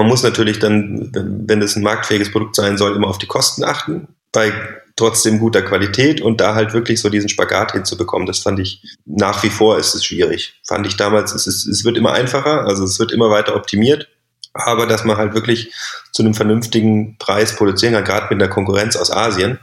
[0.00, 1.10] man muss natürlich dann,
[1.46, 4.52] wenn es ein marktfähiges Produkt sein soll, immer auf die Kosten achten, bei
[4.96, 8.26] trotzdem guter Qualität und da halt wirklich so diesen Spagat hinzubekommen.
[8.26, 10.60] Das fand ich nach wie vor ist es schwierig.
[10.64, 14.08] Fand ich damals, es, ist, es wird immer einfacher, also es wird immer weiter optimiert,
[14.54, 15.72] aber dass man halt wirklich
[16.12, 19.58] zu einem vernünftigen Preis produzieren kann, gerade mit der Konkurrenz aus Asien,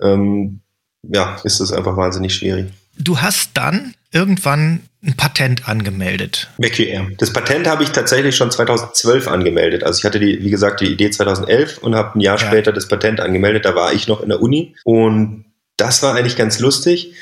[0.00, 0.60] ähm,
[1.02, 2.72] ja, ist das einfach wahnsinnig schwierig.
[3.00, 6.50] Du hast dann irgendwann ein Patent angemeldet.
[6.58, 7.16] MacQM.
[7.16, 9.82] Das Patent habe ich tatsächlich schon 2012 angemeldet.
[9.82, 12.46] Also ich hatte die, wie gesagt, die Idee 2011 und habe ein Jahr ja.
[12.46, 13.64] später das Patent angemeldet.
[13.64, 15.46] Da war ich noch in der Uni und
[15.78, 17.14] das war eigentlich ganz lustig.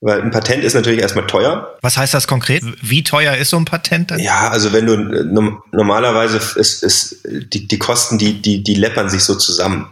[0.00, 1.76] Weil ein Patent ist natürlich erstmal teuer.
[1.80, 2.64] Was heißt das konkret?
[2.82, 4.18] Wie teuer ist so ein Patent dann?
[4.18, 4.96] Ja, also wenn du
[5.70, 9.88] normalerweise ist, ist die, die Kosten, die, die, die läppern sich so zusammen.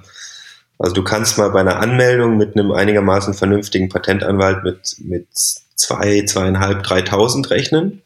[0.80, 6.24] Also du kannst mal bei einer Anmeldung mit einem einigermaßen vernünftigen Patentanwalt mit, mit zwei,
[6.24, 8.00] zweieinhalb, dreitausend rechnen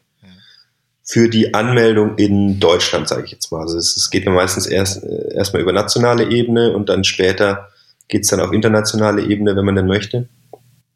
[1.05, 3.61] für die Anmeldung in Deutschland, sage ich jetzt mal.
[3.61, 7.69] Also es, es geht mir meistens erst äh, erstmal über nationale Ebene und dann später
[8.09, 10.27] geht's dann auf internationale Ebene, wenn man denn möchte.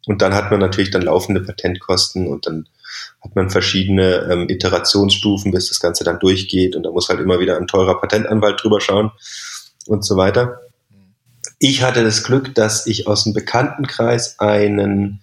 [0.05, 2.67] Und dann hat man natürlich dann laufende Patentkosten und dann
[3.21, 7.39] hat man verschiedene ähm, Iterationsstufen, bis das Ganze dann durchgeht und da muss halt immer
[7.39, 9.11] wieder ein teurer Patentanwalt drüber schauen
[9.85, 10.59] und so weiter.
[11.59, 15.21] Ich hatte das Glück, dass ich aus dem Bekanntenkreis einen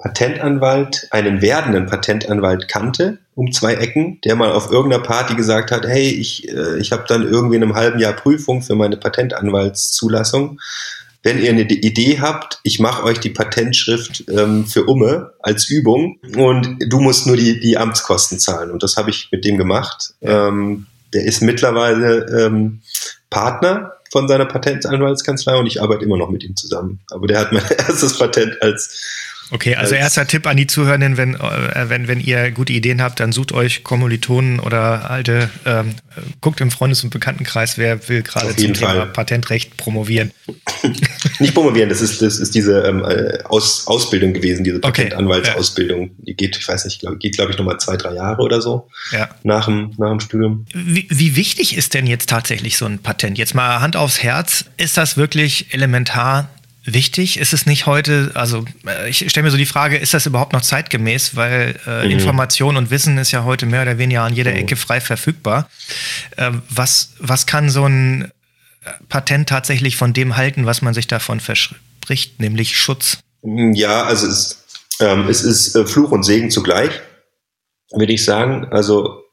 [0.00, 5.86] Patentanwalt, einen werdenden Patentanwalt kannte, um zwei Ecken, der mal auf irgendeiner Party gesagt hat,
[5.86, 10.58] hey, ich, äh, ich habe dann irgendwie in einem halben Jahr Prüfung für meine Patentanwaltszulassung.
[11.22, 16.18] Wenn ihr eine Idee habt, ich mache euch die Patentschrift ähm, für Umme als Übung
[16.34, 18.70] und du musst nur die, die Amtskosten zahlen.
[18.70, 20.14] Und das habe ich mit dem gemacht.
[20.22, 22.80] Ähm, der ist mittlerweile ähm,
[23.28, 27.00] Partner von seiner Patentanwaltskanzlei und ich arbeite immer noch mit ihm zusammen.
[27.10, 31.34] Aber der hat mein erstes Patent als Okay, also erster Tipp an die Zuhörenden, wenn,
[31.34, 35.94] äh, wenn, wenn ihr gute Ideen habt, dann sucht euch Kommilitonen oder alte, ähm,
[36.40, 39.06] guckt im Freundes- und Bekanntenkreis, wer will gerade zum Thema Fall.
[39.06, 40.30] Patentrecht promovieren.
[41.40, 46.02] Nicht promovieren, das ist, das ist diese ähm, äh, Aus, Ausbildung gewesen, diese Patentanwaltsausbildung.
[46.02, 46.24] Okay, ja.
[46.26, 48.88] Die geht, ich weiß nicht, glaub, geht glaube ich nochmal zwei, drei Jahre oder so
[49.10, 49.28] ja.
[49.42, 50.66] nach, dem, nach dem Studium.
[50.72, 53.38] Wie, wie wichtig ist denn jetzt tatsächlich so ein Patent?
[53.38, 56.48] Jetzt mal Hand aufs Herz, ist das wirklich elementar
[56.84, 57.38] wichtig?
[57.38, 60.52] Ist es nicht heute, also äh, ich stelle mir so die Frage, ist das überhaupt
[60.52, 61.36] noch zeitgemäß?
[61.36, 62.12] Weil äh, mhm.
[62.12, 64.58] Information und Wissen ist ja heute mehr oder weniger an jeder mhm.
[64.58, 65.68] Ecke frei verfügbar.
[66.36, 68.32] Äh, was, was kann so ein
[69.08, 73.18] Patent tatsächlich von dem halten, was man sich davon verspricht, nämlich Schutz?
[73.42, 74.64] Ja, also es,
[75.00, 76.90] ähm, es ist äh, Fluch und Segen zugleich,
[77.92, 78.66] würde ich sagen.
[78.70, 79.24] Also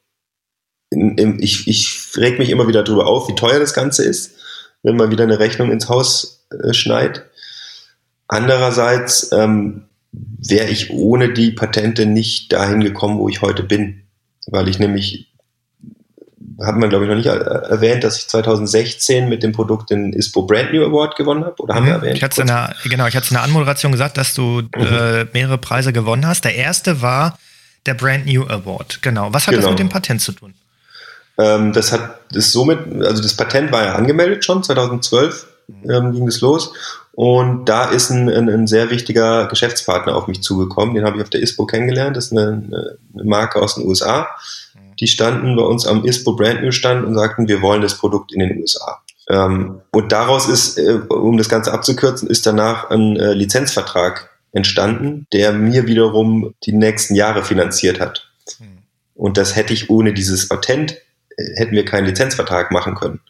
[0.90, 4.32] in, in, ich, ich reg mich immer wieder darüber auf, wie teuer das Ganze ist,
[4.84, 7.26] wenn man wieder eine Rechnung ins Haus äh, schneit.
[8.28, 14.04] Andererseits ähm, wäre ich ohne die Patente nicht dahin gekommen, wo ich heute bin,
[14.48, 15.34] weil ich nämlich,
[16.62, 20.44] hat man glaube ich noch nicht erwähnt, dass ich 2016 mit dem Produkt den ISPO
[20.44, 21.88] Brand New Award gewonnen habe, oder haben mhm.
[21.88, 22.18] wir erwähnt?
[22.18, 24.70] Ich hatte in der, genau, ich hatte in der Anmoderation gesagt, dass du mhm.
[24.76, 26.44] äh, mehrere Preise gewonnen hast.
[26.46, 27.38] Der erste war
[27.86, 29.34] der Brand New Award, genau.
[29.34, 29.64] Was hat genau.
[29.64, 30.54] das mit dem Patent zu tun?
[31.38, 35.57] Ähm, das hat das somit, also das Patent war ja angemeldet schon 2012 mhm.
[35.90, 36.74] Ähm, ging es los
[37.18, 40.94] und da ist ein, ein, ein, sehr wichtiger Geschäftspartner auf mich zugekommen.
[40.94, 42.16] Den habe ich auf der ISPO kennengelernt.
[42.16, 44.28] Das ist eine, eine Marke aus den USA.
[45.00, 48.32] Die standen bei uns am ISPO Brand New Stand und sagten, wir wollen das Produkt
[48.32, 49.02] in den USA.
[49.30, 55.26] Ähm, und daraus ist, äh, um das Ganze abzukürzen, ist danach ein äh, Lizenzvertrag entstanden,
[55.34, 58.30] der mir wiederum die nächsten Jahre finanziert hat.
[59.16, 60.92] Und das hätte ich ohne dieses Patent,
[61.36, 63.22] äh, hätten wir keinen Lizenzvertrag machen können.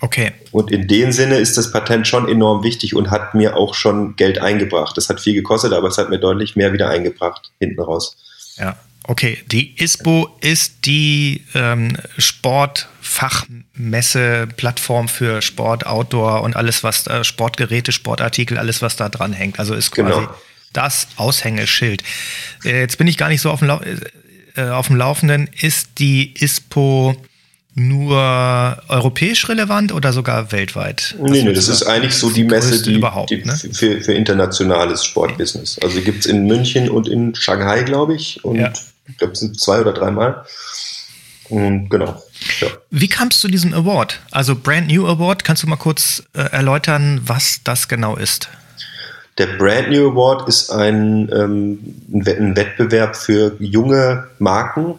[0.00, 0.32] Okay.
[0.50, 4.16] Und in dem Sinne ist das Patent schon enorm wichtig und hat mir auch schon
[4.16, 4.96] Geld eingebracht.
[4.96, 8.16] Das hat viel gekostet, aber es hat mir deutlich mehr wieder eingebracht hinten raus.
[8.56, 8.78] Ja.
[9.04, 17.24] Okay, die ISPO ist die ähm, Sportfachmesse, Plattform für Sport, Outdoor und alles, was da,
[17.24, 19.58] Sportgeräte, Sportartikel, alles, was da dran hängt.
[19.58, 20.34] Also ist quasi genau.
[20.72, 22.02] das Aushängeschild.
[22.64, 23.80] Äh, jetzt bin ich gar nicht so auf dem, Lau
[24.56, 25.48] äh, auf dem Laufenden.
[25.60, 27.16] Ist die ISPO
[27.88, 31.16] nur europäisch relevant oder sogar weltweit?
[31.20, 33.54] Nee, nee, das ist eigentlich so die Messe, die, überhaupt, die ne?
[33.54, 35.78] für, für internationales Sportbusiness.
[35.82, 38.44] Also die gibt es in München und in Shanghai, glaube ich.
[38.44, 38.72] Und ja.
[39.08, 40.44] ich glaube, es sind zwei oder dreimal.
[41.48, 42.22] Und genau.
[42.60, 42.68] Ja.
[42.90, 44.20] Wie kamst du zu diesem Award?
[44.30, 48.48] Also Brand New Award, kannst du mal kurz äh, erläutern, was das genau ist?
[49.38, 51.78] Der Brand New Award ist ein, ähm,
[52.12, 54.94] ein Wettbewerb für junge Marken,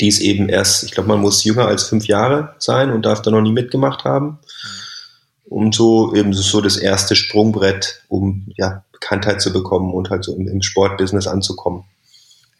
[0.00, 3.22] die ist eben erst, ich glaube, man muss jünger als fünf Jahre sein und darf
[3.22, 4.38] da noch nie mitgemacht haben.
[5.44, 10.34] Und so eben so das erste Sprungbrett, um ja, Bekanntheit zu bekommen und halt so
[10.34, 11.84] im, im Sportbusiness anzukommen.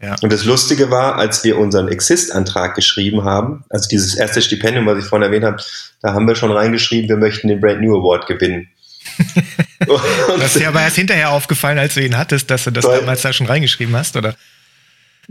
[0.03, 0.17] Ja.
[0.21, 4.99] Und das Lustige war, als wir unseren Exist-Antrag geschrieben haben, also dieses erste Stipendium, was
[4.99, 5.63] ich vorhin erwähnt habe,
[6.03, 8.69] da haben wir schon reingeschrieben, wir möchten den Brand New Award gewinnen.
[9.79, 13.23] das ist dir aber erst hinterher aufgefallen, als du ihn hattest, dass du das damals
[13.23, 14.35] da schon reingeschrieben hast, oder?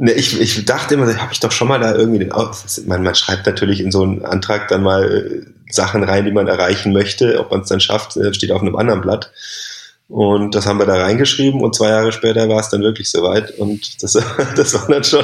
[0.04, 2.34] Ne, ich, ich dachte immer, habe ich doch schon mal da irgendwie den
[2.88, 6.48] man, man schreibt natürlich in so einen Antrag dann mal äh, Sachen rein, die man
[6.48, 7.40] erreichen möchte.
[7.40, 9.32] Ob man es dann schafft, äh, steht auf einem anderen Blatt.
[10.08, 13.52] Und das haben wir da reingeschrieben und zwei Jahre später war es dann wirklich soweit.
[13.60, 14.14] Und das,
[14.56, 15.24] das war dann schon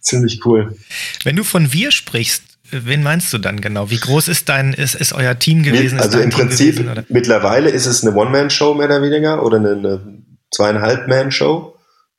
[0.00, 0.76] ziemlich cool.
[1.24, 3.88] Wenn du von wir sprichst, wen meinst du dann genau?
[3.88, 5.98] Wie groß ist dein, ist, ist euer Team gewesen?
[5.98, 9.70] Also im Team Prinzip, gewesen, mittlerweile ist es eine One-Man-Show mehr oder weniger oder eine,
[9.70, 10.00] eine
[10.50, 11.78] zweieinhalb-Man-Show,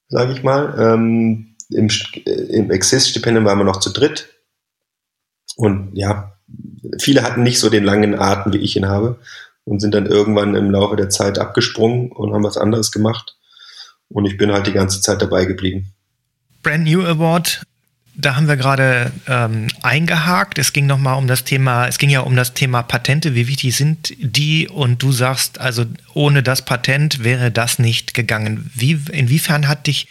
[0.10, 0.76] sage ich mal.
[0.80, 1.90] Ähm, im,
[2.26, 4.30] im Exist-Stipendium waren wir noch zu dritt.
[5.56, 6.38] Und ja,
[7.00, 9.20] viele hatten nicht so den langen Atem, wie ich ihn habe,
[9.66, 13.38] und sind dann irgendwann im Laufe der Zeit abgesprungen und haben was anderes gemacht.
[14.10, 15.94] Und ich bin halt die ganze Zeit dabei geblieben.
[16.62, 17.64] Brand New Award,
[18.16, 20.60] da haben wir gerade ähm, eingehakt.
[20.60, 23.36] Es ging nochmal um das Thema, es ging ja um das Thema Patente.
[23.36, 24.68] Wie wichtig sind die?
[24.68, 28.70] Und du sagst, also ohne das Patent wäre das nicht gegangen.
[28.76, 30.08] Wie, inwiefern hat dich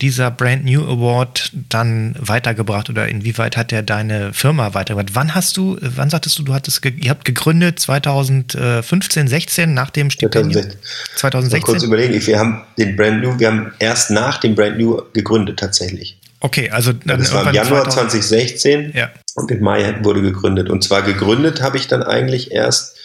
[0.00, 5.14] dieser Brand New Award dann weitergebracht oder inwieweit hat er deine Firma weitergebracht?
[5.14, 10.10] Wann hast du, wann sagtest du, du hattest, ihr habt gegründet 2015, 16 nach dem
[10.10, 10.62] Stipendium?
[10.62, 11.16] 2016.
[11.16, 11.60] 2016.
[11.60, 15.00] Mal kurz überlegen, wir haben den Brand New, wir haben erst nach dem Brand New
[15.12, 16.16] gegründet tatsächlich.
[16.40, 19.10] Okay, also dann das war im Januar 2000, 2016 ja.
[19.34, 20.70] und im Mai wurde gegründet.
[20.70, 22.96] Und zwar gegründet habe ich dann eigentlich erst,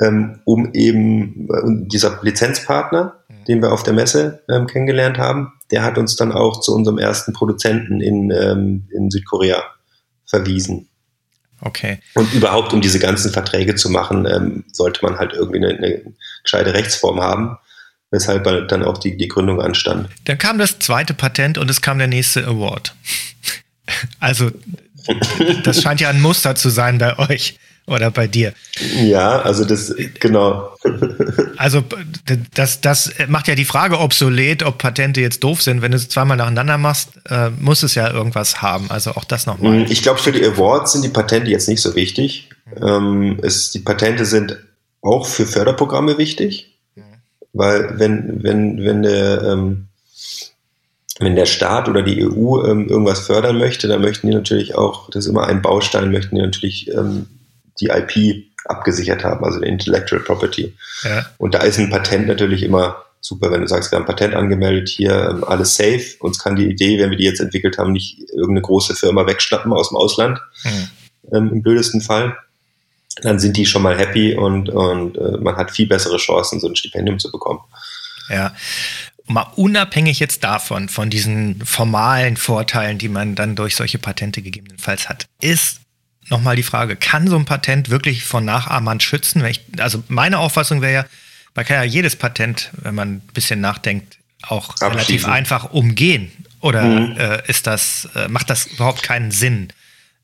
[0.00, 3.44] ähm, um eben äh, dieser Lizenzpartner, mhm.
[3.44, 6.98] den wir auf der Messe ähm, kennengelernt haben, der hat uns dann auch zu unserem
[6.98, 9.62] ersten Produzenten in, ähm, in Südkorea
[10.26, 10.88] verwiesen.
[11.60, 11.98] okay.
[12.14, 16.02] Und überhaupt, um diese ganzen Verträge zu machen, ähm, sollte man halt irgendwie eine, eine
[16.42, 17.56] gescheite Rechtsform haben,
[18.10, 20.08] weshalb dann auch die, die Gründung anstand.
[20.24, 22.94] Dann kam das zweite Patent und es kam der nächste Award.
[24.18, 24.50] Also,
[25.62, 28.54] das scheint ja ein Muster zu sein bei euch oder bei dir.
[29.02, 30.70] Ja, also das, genau.
[31.56, 31.82] Also
[32.54, 35.82] das, das macht ja die Frage obsolet, ob Patente jetzt doof sind.
[35.82, 38.90] Wenn du es zweimal nacheinander machst, äh, muss es ja irgendwas haben.
[38.90, 39.80] Also auch das nochmal.
[39.80, 42.48] Mm, ich glaube, für die Awards sind die Patente jetzt nicht so wichtig.
[42.80, 44.58] Ähm, es, die Patente sind
[45.02, 46.78] auch für Förderprogramme wichtig,
[47.52, 49.88] weil wenn, wenn, wenn der, ähm,
[51.20, 55.10] wenn der Staat oder die EU ähm, irgendwas fördern möchte, dann möchten die natürlich auch,
[55.10, 57.26] das ist immer ein Baustein, möchten die natürlich ähm,
[57.80, 60.74] die IP abgesichert haben, also die Intellectual Property.
[61.02, 61.26] Ja.
[61.38, 64.34] Und da ist ein Patent natürlich immer super, wenn du sagst, wir haben ein Patent
[64.34, 66.04] angemeldet, hier ähm, alles safe.
[66.20, 69.72] Uns kann die Idee, wenn wir die jetzt entwickelt haben, nicht irgendeine große Firma wegschnappen
[69.72, 70.88] aus dem Ausland, mhm.
[71.32, 72.36] ähm, im blödesten Fall.
[73.22, 76.68] Dann sind die schon mal happy und, und äh, man hat viel bessere Chancen, so
[76.68, 77.60] ein Stipendium zu bekommen.
[78.28, 78.54] Ja.
[79.26, 85.08] Mal unabhängig jetzt davon, von diesen formalen Vorteilen, die man dann durch solche Patente gegebenenfalls
[85.08, 85.80] hat, ist
[86.30, 89.44] nochmal die Frage, kann so ein Patent wirklich von Nachahmern schützen?
[89.44, 91.04] Ich, also meine Auffassung wäre ja,
[91.54, 94.90] man kann ja jedes Patent, wenn man ein bisschen nachdenkt, auch Abschließen.
[94.90, 96.32] relativ einfach umgehen.
[96.60, 97.16] Oder mhm.
[97.18, 99.68] äh, ist das, äh, macht das überhaupt keinen Sinn,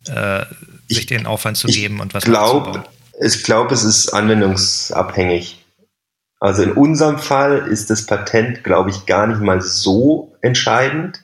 [0.06, 0.44] äh,
[0.88, 2.88] sich ich, den Aufwand zu geben und was glaub,
[3.20, 5.58] Ich glaube, es ist anwendungsabhängig.
[6.40, 11.22] Also in unserem Fall ist das Patent, glaube ich, gar nicht mal so entscheidend,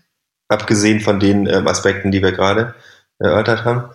[0.48, 2.74] abgesehen von den ähm, Aspekten, die wir gerade
[3.18, 3.88] erörtert haben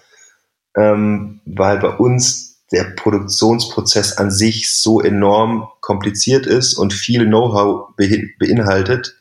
[0.75, 7.93] ähm, weil bei uns der Produktionsprozess an sich so enorm kompliziert ist und viel Know-how
[8.39, 9.15] beinhaltet,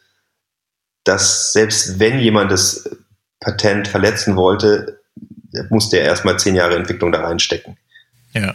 [1.04, 2.88] dass selbst wenn jemand das
[3.40, 5.00] Patent verletzen wollte,
[5.68, 7.76] musste er erstmal zehn Jahre Entwicklung da reinstecken.
[8.32, 8.54] Ja.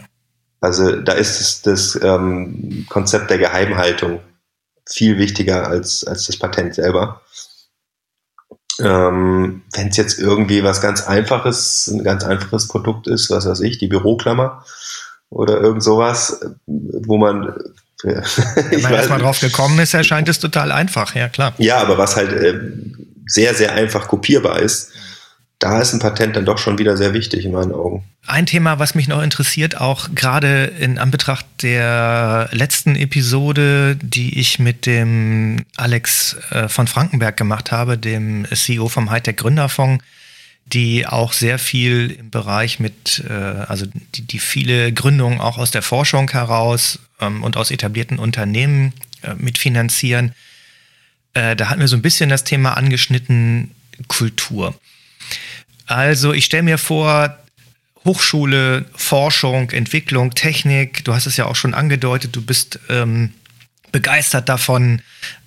[0.60, 4.20] Also da ist das, das ähm, Konzept der Geheimhaltung
[4.88, 7.20] viel wichtiger als, als das Patent selber.
[8.80, 13.60] Ähm, Wenn es jetzt irgendwie was ganz Einfaches, ein ganz einfaches Produkt ist, was weiß
[13.60, 14.64] ich, die Büroklammer
[15.30, 17.54] oder irgend sowas, wo man
[18.04, 18.22] ja,
[18.70, 21.54] Wenn man erstmal drauf gekommen ist, erscheint es total einfach, ja klar.
[21.58, 22.60] Ja, aber was halt äh,
[23.26, 24.92] sehr, sehr einfach kopierbar ist,
[25.58, 28.04] da ist ein Patent dann doch schon wieder sehr wichtig in meinen Augen.
[28.26, 34.58] Ein Thema, was mich noch interessiert, auch gerade in Anbetracht der letzten Episode, die ich
[34.58, 40.04] mit dem Alex äh, von Frankenberg gemacht habe, dem CEO vom Hightech Gründerfonds,
[40.66, 45.70] die auch sehr viel im Bereich mit, äh, also die, die viele Gründungen auch aus
[45.70, 48.92] der Forschung heraus ähm, und aus etablierten Unternehmen
[49.22, 50.32] äh, mitfinanzieren.
[51.32, 53.74] Da hatten wir so ein bisschen das Thema angeschnitten,
[54.08, 54.74] Kultur.
[55.86, 57.36] Also ich stelle mir vor,
[58.04, 63.32] Hochschule, Forschung, Entwicklung, Technik, du hast es ja auch schon angedeutet, du bist ähm,
[63.90, 65.02] begeistert davon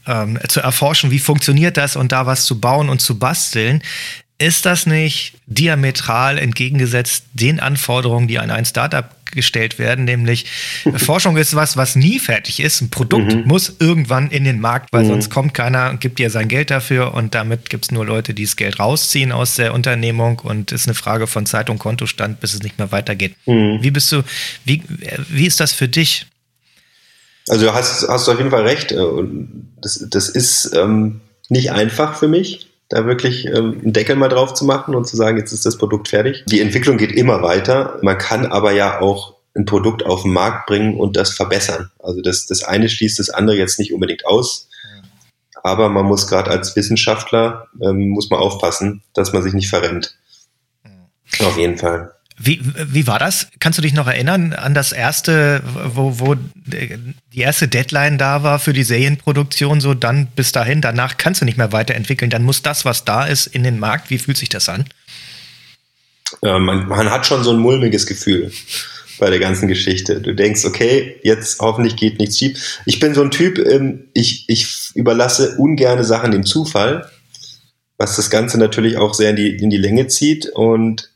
[0.05, 3.81] ähm, zu erforschen, wie funktioniert das und da was zu bauen und zu basteln.
[4.37, 10.45] Ist das nicht diametral entgegengesetzt den Anforderungen, die an ein Startup gestellt werden, nämlich
[10.95, 12.81] Forschung ist was, was nie fertig ist.
[12.81, 13.43] Ein Produkt mhm.
[13.45, 15.09] muss irgendwann in den Markt, weil mhm.
[15.09, 18.33] sonst kommt keiner und gibt dir sein Geld dafür und damit gibt es nur Leute,
[18.33, 22.39] die das Geld rausziehen aus der Unternehmung und ist eine Frage von Zeit und Kontostand,
[22.39, 23.35] bis es nicht mehr weitergeht.
[23.45, 23.79] Mhm.
[23.81, 24.23] Wie bist du,
[24.65, 24.83] wie,
[25.29, 26.25] wie ist das für dich?
[27.47, 28.91] Also hast, hast du auf jeden Fall recht.
[28.91, 28.97] Äh,
[29.81, 34.53] das, das ist ähm, nicht einfach für mich da wirklich ähm, einen Deckel mal drauf
[34.53, 36.43] zu machen und zu sagen, jetzt ist das Produkt fertig.
[36.47, 37.99] Die Entwicklung geht immer weiter.
[38.01, 41.91] Man kann aber ja auch ein Produkt auf den Markt bringen und das verbessern.
[41.99, 44.67] Also das, das eine schließt das andere jetzt nicht unbedingt aus.
[45.61, 50.17] Aber man muss gerade als Wissenschaftler, ähm, muss man aufpassen, dass man sich nicht verrennt.
[51.41, 52.13] Auf jeden Fall.
[52.41, 53.47] Wie, wie war das?
[53.59, 55.61] Kannst du dich noch erinnern an das erste,
[55.93, 61.17] wo, wo die erste Deadline da war für die Serienproduktion, so dann bis dahin, danach
[61.17, 64.09] kannst du nicht mehr weiterentwickeln, dann muss das, was da ist, in den Markt.
[64.09, 64.85] Wie fühlt sich das an?
[66.41, 68.51] Ja, man, man hat schon so ein mulmiges Gefühl
[69.19, 70.21] bei der ganzen Geschichte.
[70.21, 72.79] Du denkst, okay, jetzt hoffentlich geht nichts schief.
[72.85, 77.09] Ich bin so ein Typ, ähm, ich, ich überlasse ungerne Sachen dem Zufall,
[77.97, 81.08] was das Ganze natürlich auch sehr in die, in die Länge zieht und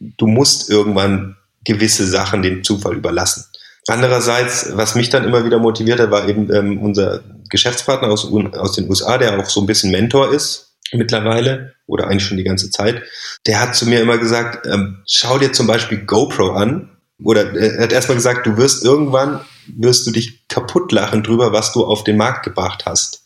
[0.00, 3.44] du musst irgendwann gewisse Sachen dem Zufall überlassen.
[3.86, 8.72] Andererseits, was mich dann immer wieder motiviert hat, war eben ähm, unser Geschäftspartner aus, aus
[8.72, 12.70] den USA, der auch so ein bisschen Mentor ist mittlerweile oder eigentlich schon die ganze
[12.70, 13.02] Zeit.
[13.46, 16.96] Der hat zu mir immer gesagt, ähm, schau dir zum Beispiel GoPro an.
[17.22, 21.52] Oder äh, er hat erstmal gesagt, du wirst irgendwann, wirst du dich kaputt lachen drüber,
[21.52, 23.24] was du auf den Markt gebracht hast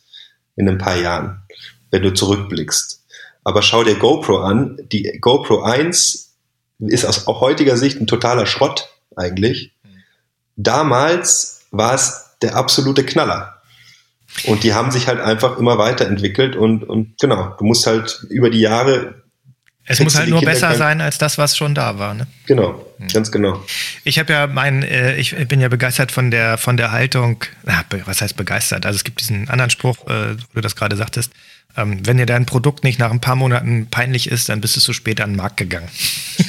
[0.57, 1.43] in ein paar Jahren,
[1.91, 3.03] wenn du zurückblickst.
[3.45, 4.79] Aber schau dir GoPro an.
[4.93, 6.34] Die GoPro 1
[6.79, 9.73] ist aus heutiger Sicht ein totaler Schrott eigentlich.
[10.57, 13.63] Damals war es der absolute Knaller.
[14.45, 18.51] Und die haben sich halt einfach immer weiterentwickelt und, und genau, du musst halt über
[18.51, 19.23] die Jahre
[19.87, 22.15] es muss halt nur besser sein als das, was schon da war.
[22.15, 22.27] Ne?
[22.47, 23.09] Genau, hm.
[23.09, 23.63] ganz genau.
[24.05, 27.43] Ich habe ja mein, äh, ich bin ja begeistert von der von der Haltung.
[27.65, 28.87] Na, was heißt begeistert?
[28.87, 31.33] Also es gibt diesen anderen Spruch, äh, wo du das gerade sagtest.
[31.77, 34.81] Ähm, wenn dir dein Produkt nicht nach ein paar Monaten peinlich ist, dann bist du
[34.81, 35.89] zu spät an den Markt gegangen.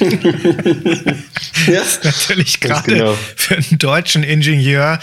[1.66, 3.18] ja, das ist natürlich gerade genau.
[3.34, 5.00] für einen deutschen Ingenieur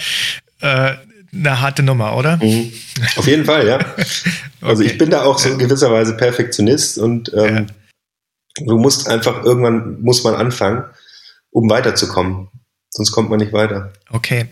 [0.61, 0.93] äh,
[1.33, 2.37] eine harte Nummer, oder?
[2.37, 2.71] Mhm.
[3.17, 3.79] Auf jeden Fall, ja.
[4.61, 4.93] Also okay.
[4.93, 7.65] ich bin da auch so in gewisser Weise Perfektionist und ähm, ja
[8.57, 10.83] Du musst einfach irgendwann muss man anfangen,
[11.53, 12.49] um weiterzukommen.
[12.89, 13.93] Sonst kommt man nicht weiter.
[14.09, 14.47] Okay.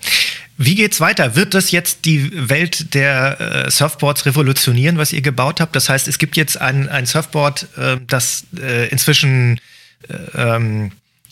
[0.58, 1.36] Wie geht's weiter?
[1.36, 5.76] Wird das jetzt die Welt der äh, Surfboards revolutionieren, was ihr gebaut habt?
[5.76, 9.60] Das heißt, es gibt jetzt ein, ein Surfboard, äh, das äh, inzwischen,
[10.08, 10.92] äh, ähm,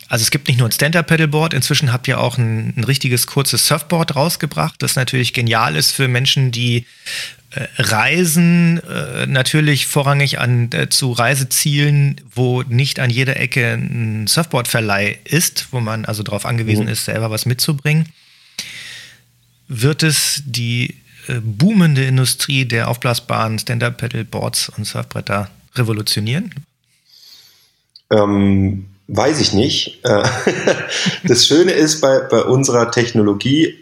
[0.09, 3.67] also es gibt nicht nur ein Stand-Up-Pedalboard, inzwischen habt ihr auch ein, ein richtiges kurzes
[3.67, 6.85] Surfboard rausgebracht, das natürlich genial ist für Menschen, die
[7.51, 14.25] äh, Reisen äh, natürlich vorrangig an äh, zu Reisezielen, wo nicht an jeder Ecke ein
[14.25, 16.91] Surfboardverleih ist, wo man also darauf angewiesen mhm.
[16.91, 18.07] ist, selber was mitzubringen.
[19.67, 20.95] Wird es die
[21.27, 26.53] äh, boomende Industrie der aufblasbaren Stand-Up-Pedalboards und Surfbretter revolutionieren?
[28.11, 29.99] Ähm, weiß ich nicht.
[30.05, 30.23] Äh,
[31.23, 33.75] das Schöne ist bei, bei unserer Technologie,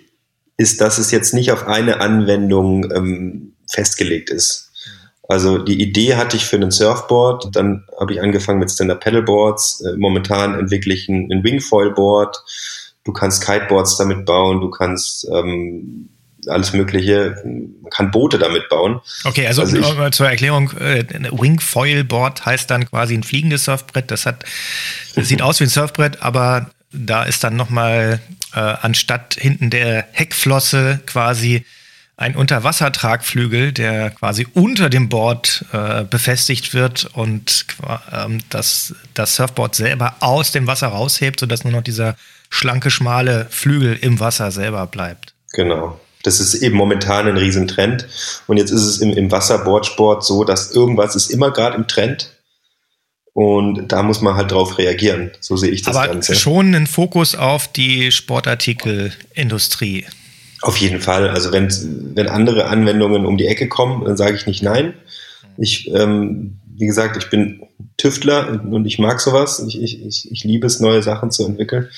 [0.57, 4.71] ist, dass es jetzt nicht auf eine Anwendung ähm, festgelegt ist.
[5.27, 9.81] Also die Idee hatte ich für ein Surfboard, dann habe ich angefangen mit Stand-Up-Pedalboards.
[9.81, 12.43] Äh, momentan entwickle ich ein, ein Wingfoil-Board.
[13.03, 16.09] Du kannst Kiteboards damit bauen, du kannst ähm,
[16.49, 19.01] alles Mögliche, man kann Boote damit bauen.
[19.23, 24.11] Okay, also, also ich, zur Erklärung, äh, Wingfoil-Board heißt dann quasi ein fliegendes Surfbrett.
[24.11, 24.43] Das hat,
[25.15, 28.21] das sieht aus wie ein Surfbrett, aber da ist dann nochmal
[28.53, 31.65] äh, anstatt hinten der Heckflosse quasi
[32.17, 37.67] ein Unterwassertragflügel, der quasi unter dem Board äh, befestigt wird und
[38.11, 42.15] ähm, das, das Surfboard selber aus dem Wasser raushebt, sodass nur noch dieser
[42.49, 45.35] schlanke, schmale Flügel im Wasser selber bleibt.
[45.53, 45.99] Genau.
[46.23, 48.07] Das ist eben momentan ein Riesentrend.
[48.47, 52.33] Und jetzt ist es im, im Wasserboardsport so, dass irgendwas ist immer gerade im Trend.
[53.33, 55.31] Und da muss man halt drauf reagieren.
[55.39, 56.35] So sehe ich das Aber Ganze.
[56.35, 60.05] Schon ein Fokus auf die Sportartikelindustrie.
[60.61, 61.29] Auf jeden Fall.
[61.29, 61.71] Also wenn,
[62.15, 64.95] wenn andere Anwendungen um die Ecke kommen, dann sage ich nicht nein.
[65.55, 67.61] Ich, ähm, wie gesagt, ich bin
[67.97, 69.63] Tüftler und ich mag sowas.
[69.67, 71.89] Ich, ich, ich liebe es, neue Sachen zu entwickeln.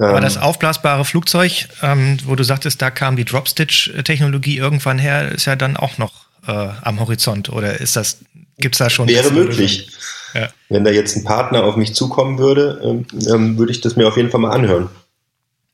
[0.00, 5.32] Aber das ähm, aufblasbare Flugzeug, ähm, wo du sagtest, da kam die Dropstitch-Technologie irgendwann her,
[5.32, 7.50] ist ja dann auch noch äh, am Horizont.
[7.50, 8.18] Oder ist das,
[8.58, 9.08] gibt's da schon?
[9.08, 9.90] Wäre möglich.
[10.34, 10.50] Ja.
[10.68, 14.06] Wenn da jetzt ein Partner auf mich zukommen würde, ähm, ähm, würde ich das mir
[14.06, 14.88] auf jeden Fall mal anhören.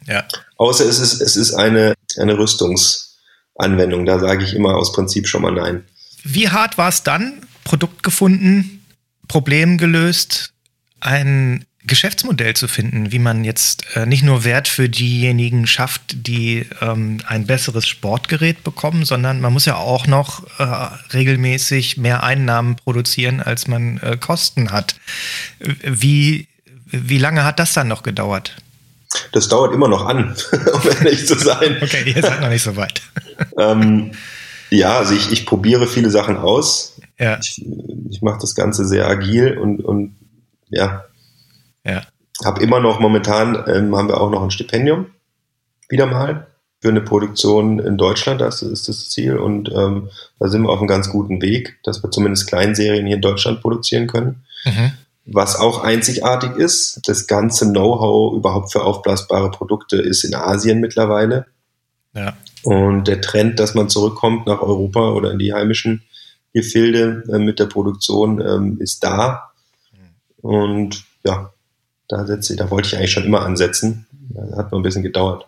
[0.06, 0.24] Ja.
[0.56, 4.06] Außer es ist, es ist eine, eine Rüstungsanwendung.
[4.06, 5.84] Da sage ich immer aus Prinzip schon mal nein.
[6.22, 7.42] Wie hart war es dann?
[7.64, 8.84] Produkt gefunden,
[9.28, 10.52] Problem gelöst,
[11.00, 16.66] ein Geschäftsmodell zu finden, wie man jetzt äh, nicht nur Wert für diejenigen schafft, die
[16.80, 20.64] ähm, ein besseres Sportgerät bekommen, sondern man muss ja auch noch äh,
[21.12, 24.96] regelmäßig mehr Einnahmen produzieren, als man äh, Kosten hat.
[25.58, 26.48] Wie,
[26.86, 28.56] wie lange hat das dann noch gedauert?
[29.32, 30.34] Das dauert immer noch an,
[30.72, 31.78] um ehrlich zu sein.
[31.82, 33.02] okay, ihr seid noch nicht so weit.
[33.58, 34.12] ähm,
[34.70, 36.98] ja, also ich, ich probiere viele Sachen aus.
[37.18, 37.38] Ja.
[37.40, 37.62] Ich,
[38.10, 40.16] ich mache das Ganze sehr agil und, und
[40.70, 41.04] ja.
[41.84, 42.02] Ja.
[42.44, 45.06] Habe immer noch momentan, ähm, haben wir auch noch ein Stipendium,
[45.88, 46.46] wieder mal,
[46.80, 49.38] für eine Produktion in Deutschland, das ist das Ziel.
[49.38, 53.16] Und ähm, da sind wir auf einem ganz guten Weg, dass wir zumindest Kleinserien hier
[53.16, 54.44] in Deutschland produzieren können.
[54.66, 54.92] Mhm.
[55.24, 61.46] Was auch einzigartig ist, das ganze Know-how überhaupt für aufblasbare Produkte ist in Asien mittlerweile.
[62.12, 62.36] Ja.
[62.64, 66.02] Und der Trend, dass man zurückkommt nach Europa oder in die heimischen
[66.52, 69.52] Gefilde äh, mit der Produktion, ähm, ist da.
[70.42, 71.53] Und ja,
[72.08, 74.06] da, setze, da wollte ich eigentlich schon immer ansetzen.
[74.30, 75.46] Das hat nur ein bisschen gedauert.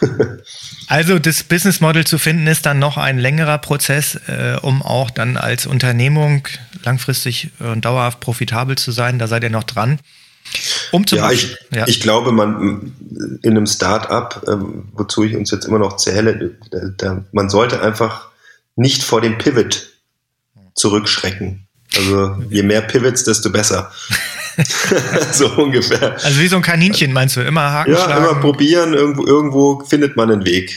[0.88, 5.10] also das Business Model zu finden ist dann noch ein längerer Prozess, äh, um auch
[5.10, 6.46] dann als Unternehmung
[6.84, 9.18] langfristig und dauerhaft profitabel zu sein.
[9.18, 9.98] Da seid ihr noch dran.
[10.92, 11.86] Um zu ja, ich, ja.
[11.86, 12.92] ich glaube, man
[13.42, 17.82] in einem Start-up, ähm, wozu ich uns jetzt immer noch zähle, da, da, man sollte
[17.82, 18.28] einfach
[18.74, 19.88] nicht vor dem Pivot
[20.74, 21.66] zurückschrecken.
[21.96, 23.90] Also je mehr Pivots, desto besser.
[25.32, 26.12] so ungefähr.
[26.24, 27.40] Also wie so ein Kaninchen meinst du?
[27.40, 28.24] Immer Haken Ja, schlagen.
[28.24, 30.74] immer probieren, irgendwo, irgendwo findet man einen Weg.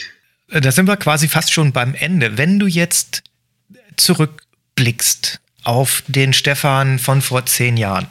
[0.50, 2.38] Da sind wir quasi fast schon beim Ende.
[2.38, 3.24] Wenn du jetzt
[3.98, 8.08] zurückblickst auf den Stefan von vor zehn Jahren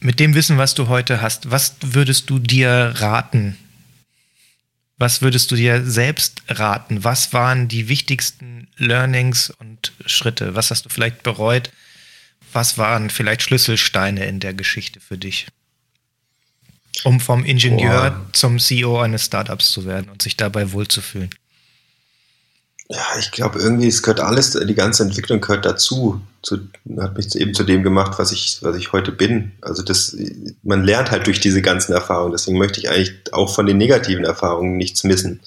[0.00, 3.56] Mit dem Wissen, was du heute hast, was würdest du dir raten?
[4.96, 7.04] Was würdest du dir selbst raten?
[7.04, 10.54] Was waren die wichtigsten Learnings und Schritte?
[10.56, 11.70] Was hast du vielleicht bereut?
[12.52, 15.46] Was waren vielleicht Schlüsselsteine in der Geschichte für dich?
[17.04, 18.26] Um vom Ingenieur Boah.
[18.32, 21.30] zum CEO eines Startups zu werden und sich dabei wohlzufühlen.
[22.90, 26.22] Ja, ich glaube irgendwie, es gehört alles, die ganze Entwicklung gehört dazu.
[26.42, 26.68] Zu,
[26.98, 29.52] hat mich eben zu dem gemacht, was ich, was ich heute bin.
[29.60, 30.16] Also das,
[30.62, 32.32] man lernt halt durch diese ganzen Erfahrungen.
[32.32, 35.40] Deswegen möchte ich eigentlich auch von den negativen Erfahrungen nichts missen.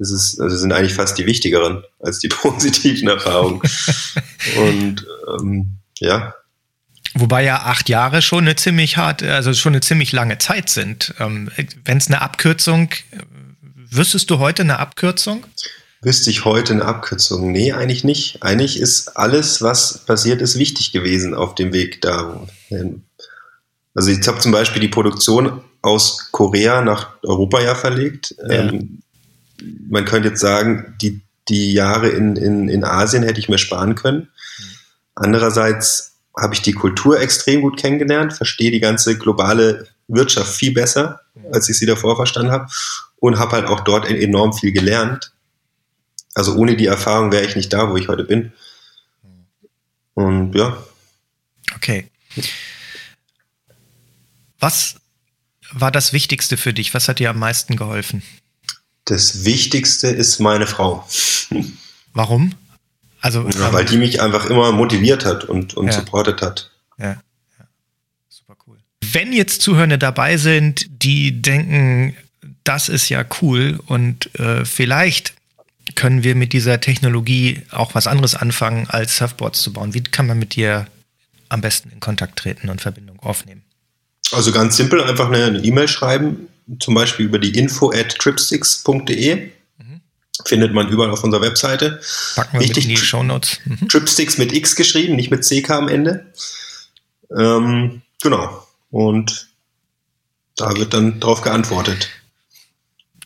[0.00, 3.60] Das ist, also sind eigentlich fast die wichtigeren als die positiven Erfahrungen.
[4.56, 5.06] Und
[5.38, 6.34] ähm, ja.
[7.14, 11.14] Wobei ja acht Jahre schon eine ziemlich hart, also schon eine ziemlich lange Zeit sind.
[11.18, 11.50] Ähm,
[11.84, 12.90] Wenn es eine Abkürzung,
[13.74, 15.44] wüsstest du heute eine Abkürzung?
[16.02, 17.50] Wüsste ich heute eine Abkürzung?
[17.50, 18.42] Nee, eigentlich nicht.
[18.42, 23.04] Eigentlich ist alles, was passiert ist, wichtig gewesen auf dem Weg dahin.
[23.94, 28.34] Also ich habe zum Beispiel die Produktion aus Korea nach Europa ja verlegt.
[28.48, 28.68] Ja.
[28.68, 29.02] Ähm,
[29.88, 33.94] man könnte jetzt sagen, die, die Jahre in, in, in Asien hätte ich mir sparen
[33.94, 34.28] können.
[35.20, 41.20] Andererseits habe ich die Kultur extrem gut kennengelernt, verstehe die ganze globale Wirtschaft viel besser,
[41.52, 42.68] als ich sie davor verstanden habe
[43.16, 45.32] und habe halt auch dort enorm viel gelernt
[46.34, 48.52] also ohne die Erfahrung wäre ich nicht da, wo ich heute bin.
[50.14, 50.82] Und ja.
[51.74, 52.08] Okay.
[54.58, 54.96] Was
[55.72, 56.94] war das Wichtigste für dich?
[56.94, 58.22] Was hat dir am meisten geholfen?
[59.04, 61.08] Das Wichtigste ist meine Frau.
[62.12, 62.54] Warum?
[63.20, 65.92] Also, ja, weil die mich einfach immer motiviert hat und, und ja.
[65.92, 66.70] supportet hat.
[66.98, 67.06] Ja.
[67.58, 67.66] ja.
[68.28, 68.78] Super cool.
[69.12, 72.16] Wenn jetzt Zuhörende dabei sind, die denken,
[72.64, 75.34] das ist ja cool und äh, vielleicht
[75.94, 79.94] können wir mit dieser Technologie auch was anderes anfangen, als Surfboards zu bauen?
[79.94, 80.86] Wie kann man mit dir
[81.48, 83.62] am besten in Kontakt treten und Verbindung aufnehmen?
[84.32, 86.48] Also ganz simpel, einfach eine E-Mail schreiben,
[86.78, 89.50] zum Beispiel über die info at tripsticks.de.
[90.46, 92.00] Findet man überall auf unserer Webseite.
[92.36, 93.58] Packen wir Wichtig, in die Show Notes.
[93.64, 93.88] Mhm.
[93.88, 96.26] Tripsticks mit X geschrieben, nicht mit CK am Ende.
[97.36, 98.66] Ähm, genau.
[98.90, 99.48] Und
[100.56, 102.08] da wird dann drauf geantwortet.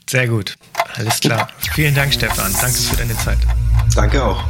[0.08, 0.56] Sehr gut.
[0.94, 1.48] Alles klar.
[1.74, 2.52] Vielen Dank, Stefan.
[2.60, 3.38] Danke für deine Zeit.
[3.94, 4.44] Danke auch.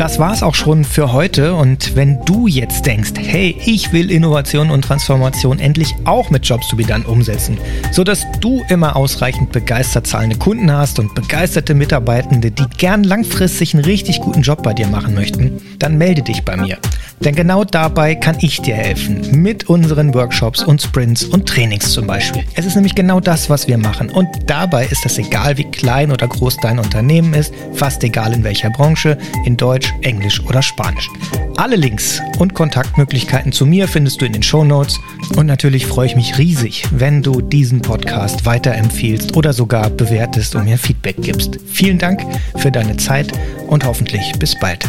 [0.00, 4.70] Das war's auch schon für heute und wenn du jetzt denkst, hey, ich will Innovation
[4.70, 7.58] und Transformation endlich auch mit Jobs to be done umsetzen,
[7.92, 13.84] sodass du immer ausreichend begeistert zahlende Kunden hast und begeisterte Mitarbeitende, die gern langfristig einen
[13.84, 16.78] richtig guten Job bei dir machen möchten, dann melde dich bei mir.
[17.22, 19.42] Denn genau dabei kann ich dir helfen.
[19.42, 22.44] Mit unseren Workshops und Sprints und Trainings zum Beispiel.
[22.54, 24.08] Es ist nämlich genau das, was wir machen.
[24.08, 28.42] Und dabei ist es egal, wie klein oder groß dein Unternehmen ist, fast egal in
[28.42, 29.58] welcher Branche, in
[29.90, 31.08] Deutsch, Englisch oder Spanisch.
[31.56, 34.98] Alle Links und Kontaktmöglichkeiten zu mir findest du in den Show Notes.
[35.36, 40.64] Und natürlich freue ich mich riesig, wenn du diesen Podcast weiterempfiehlst oder sogar bewertest und
[40.64, 41.58] mir Feedback gibst.
[41.66, 42.24] Vielen Dank
[42.56, 43.32] für deine Zeit
[43.68, 44.88] und hoffentlich bis bald.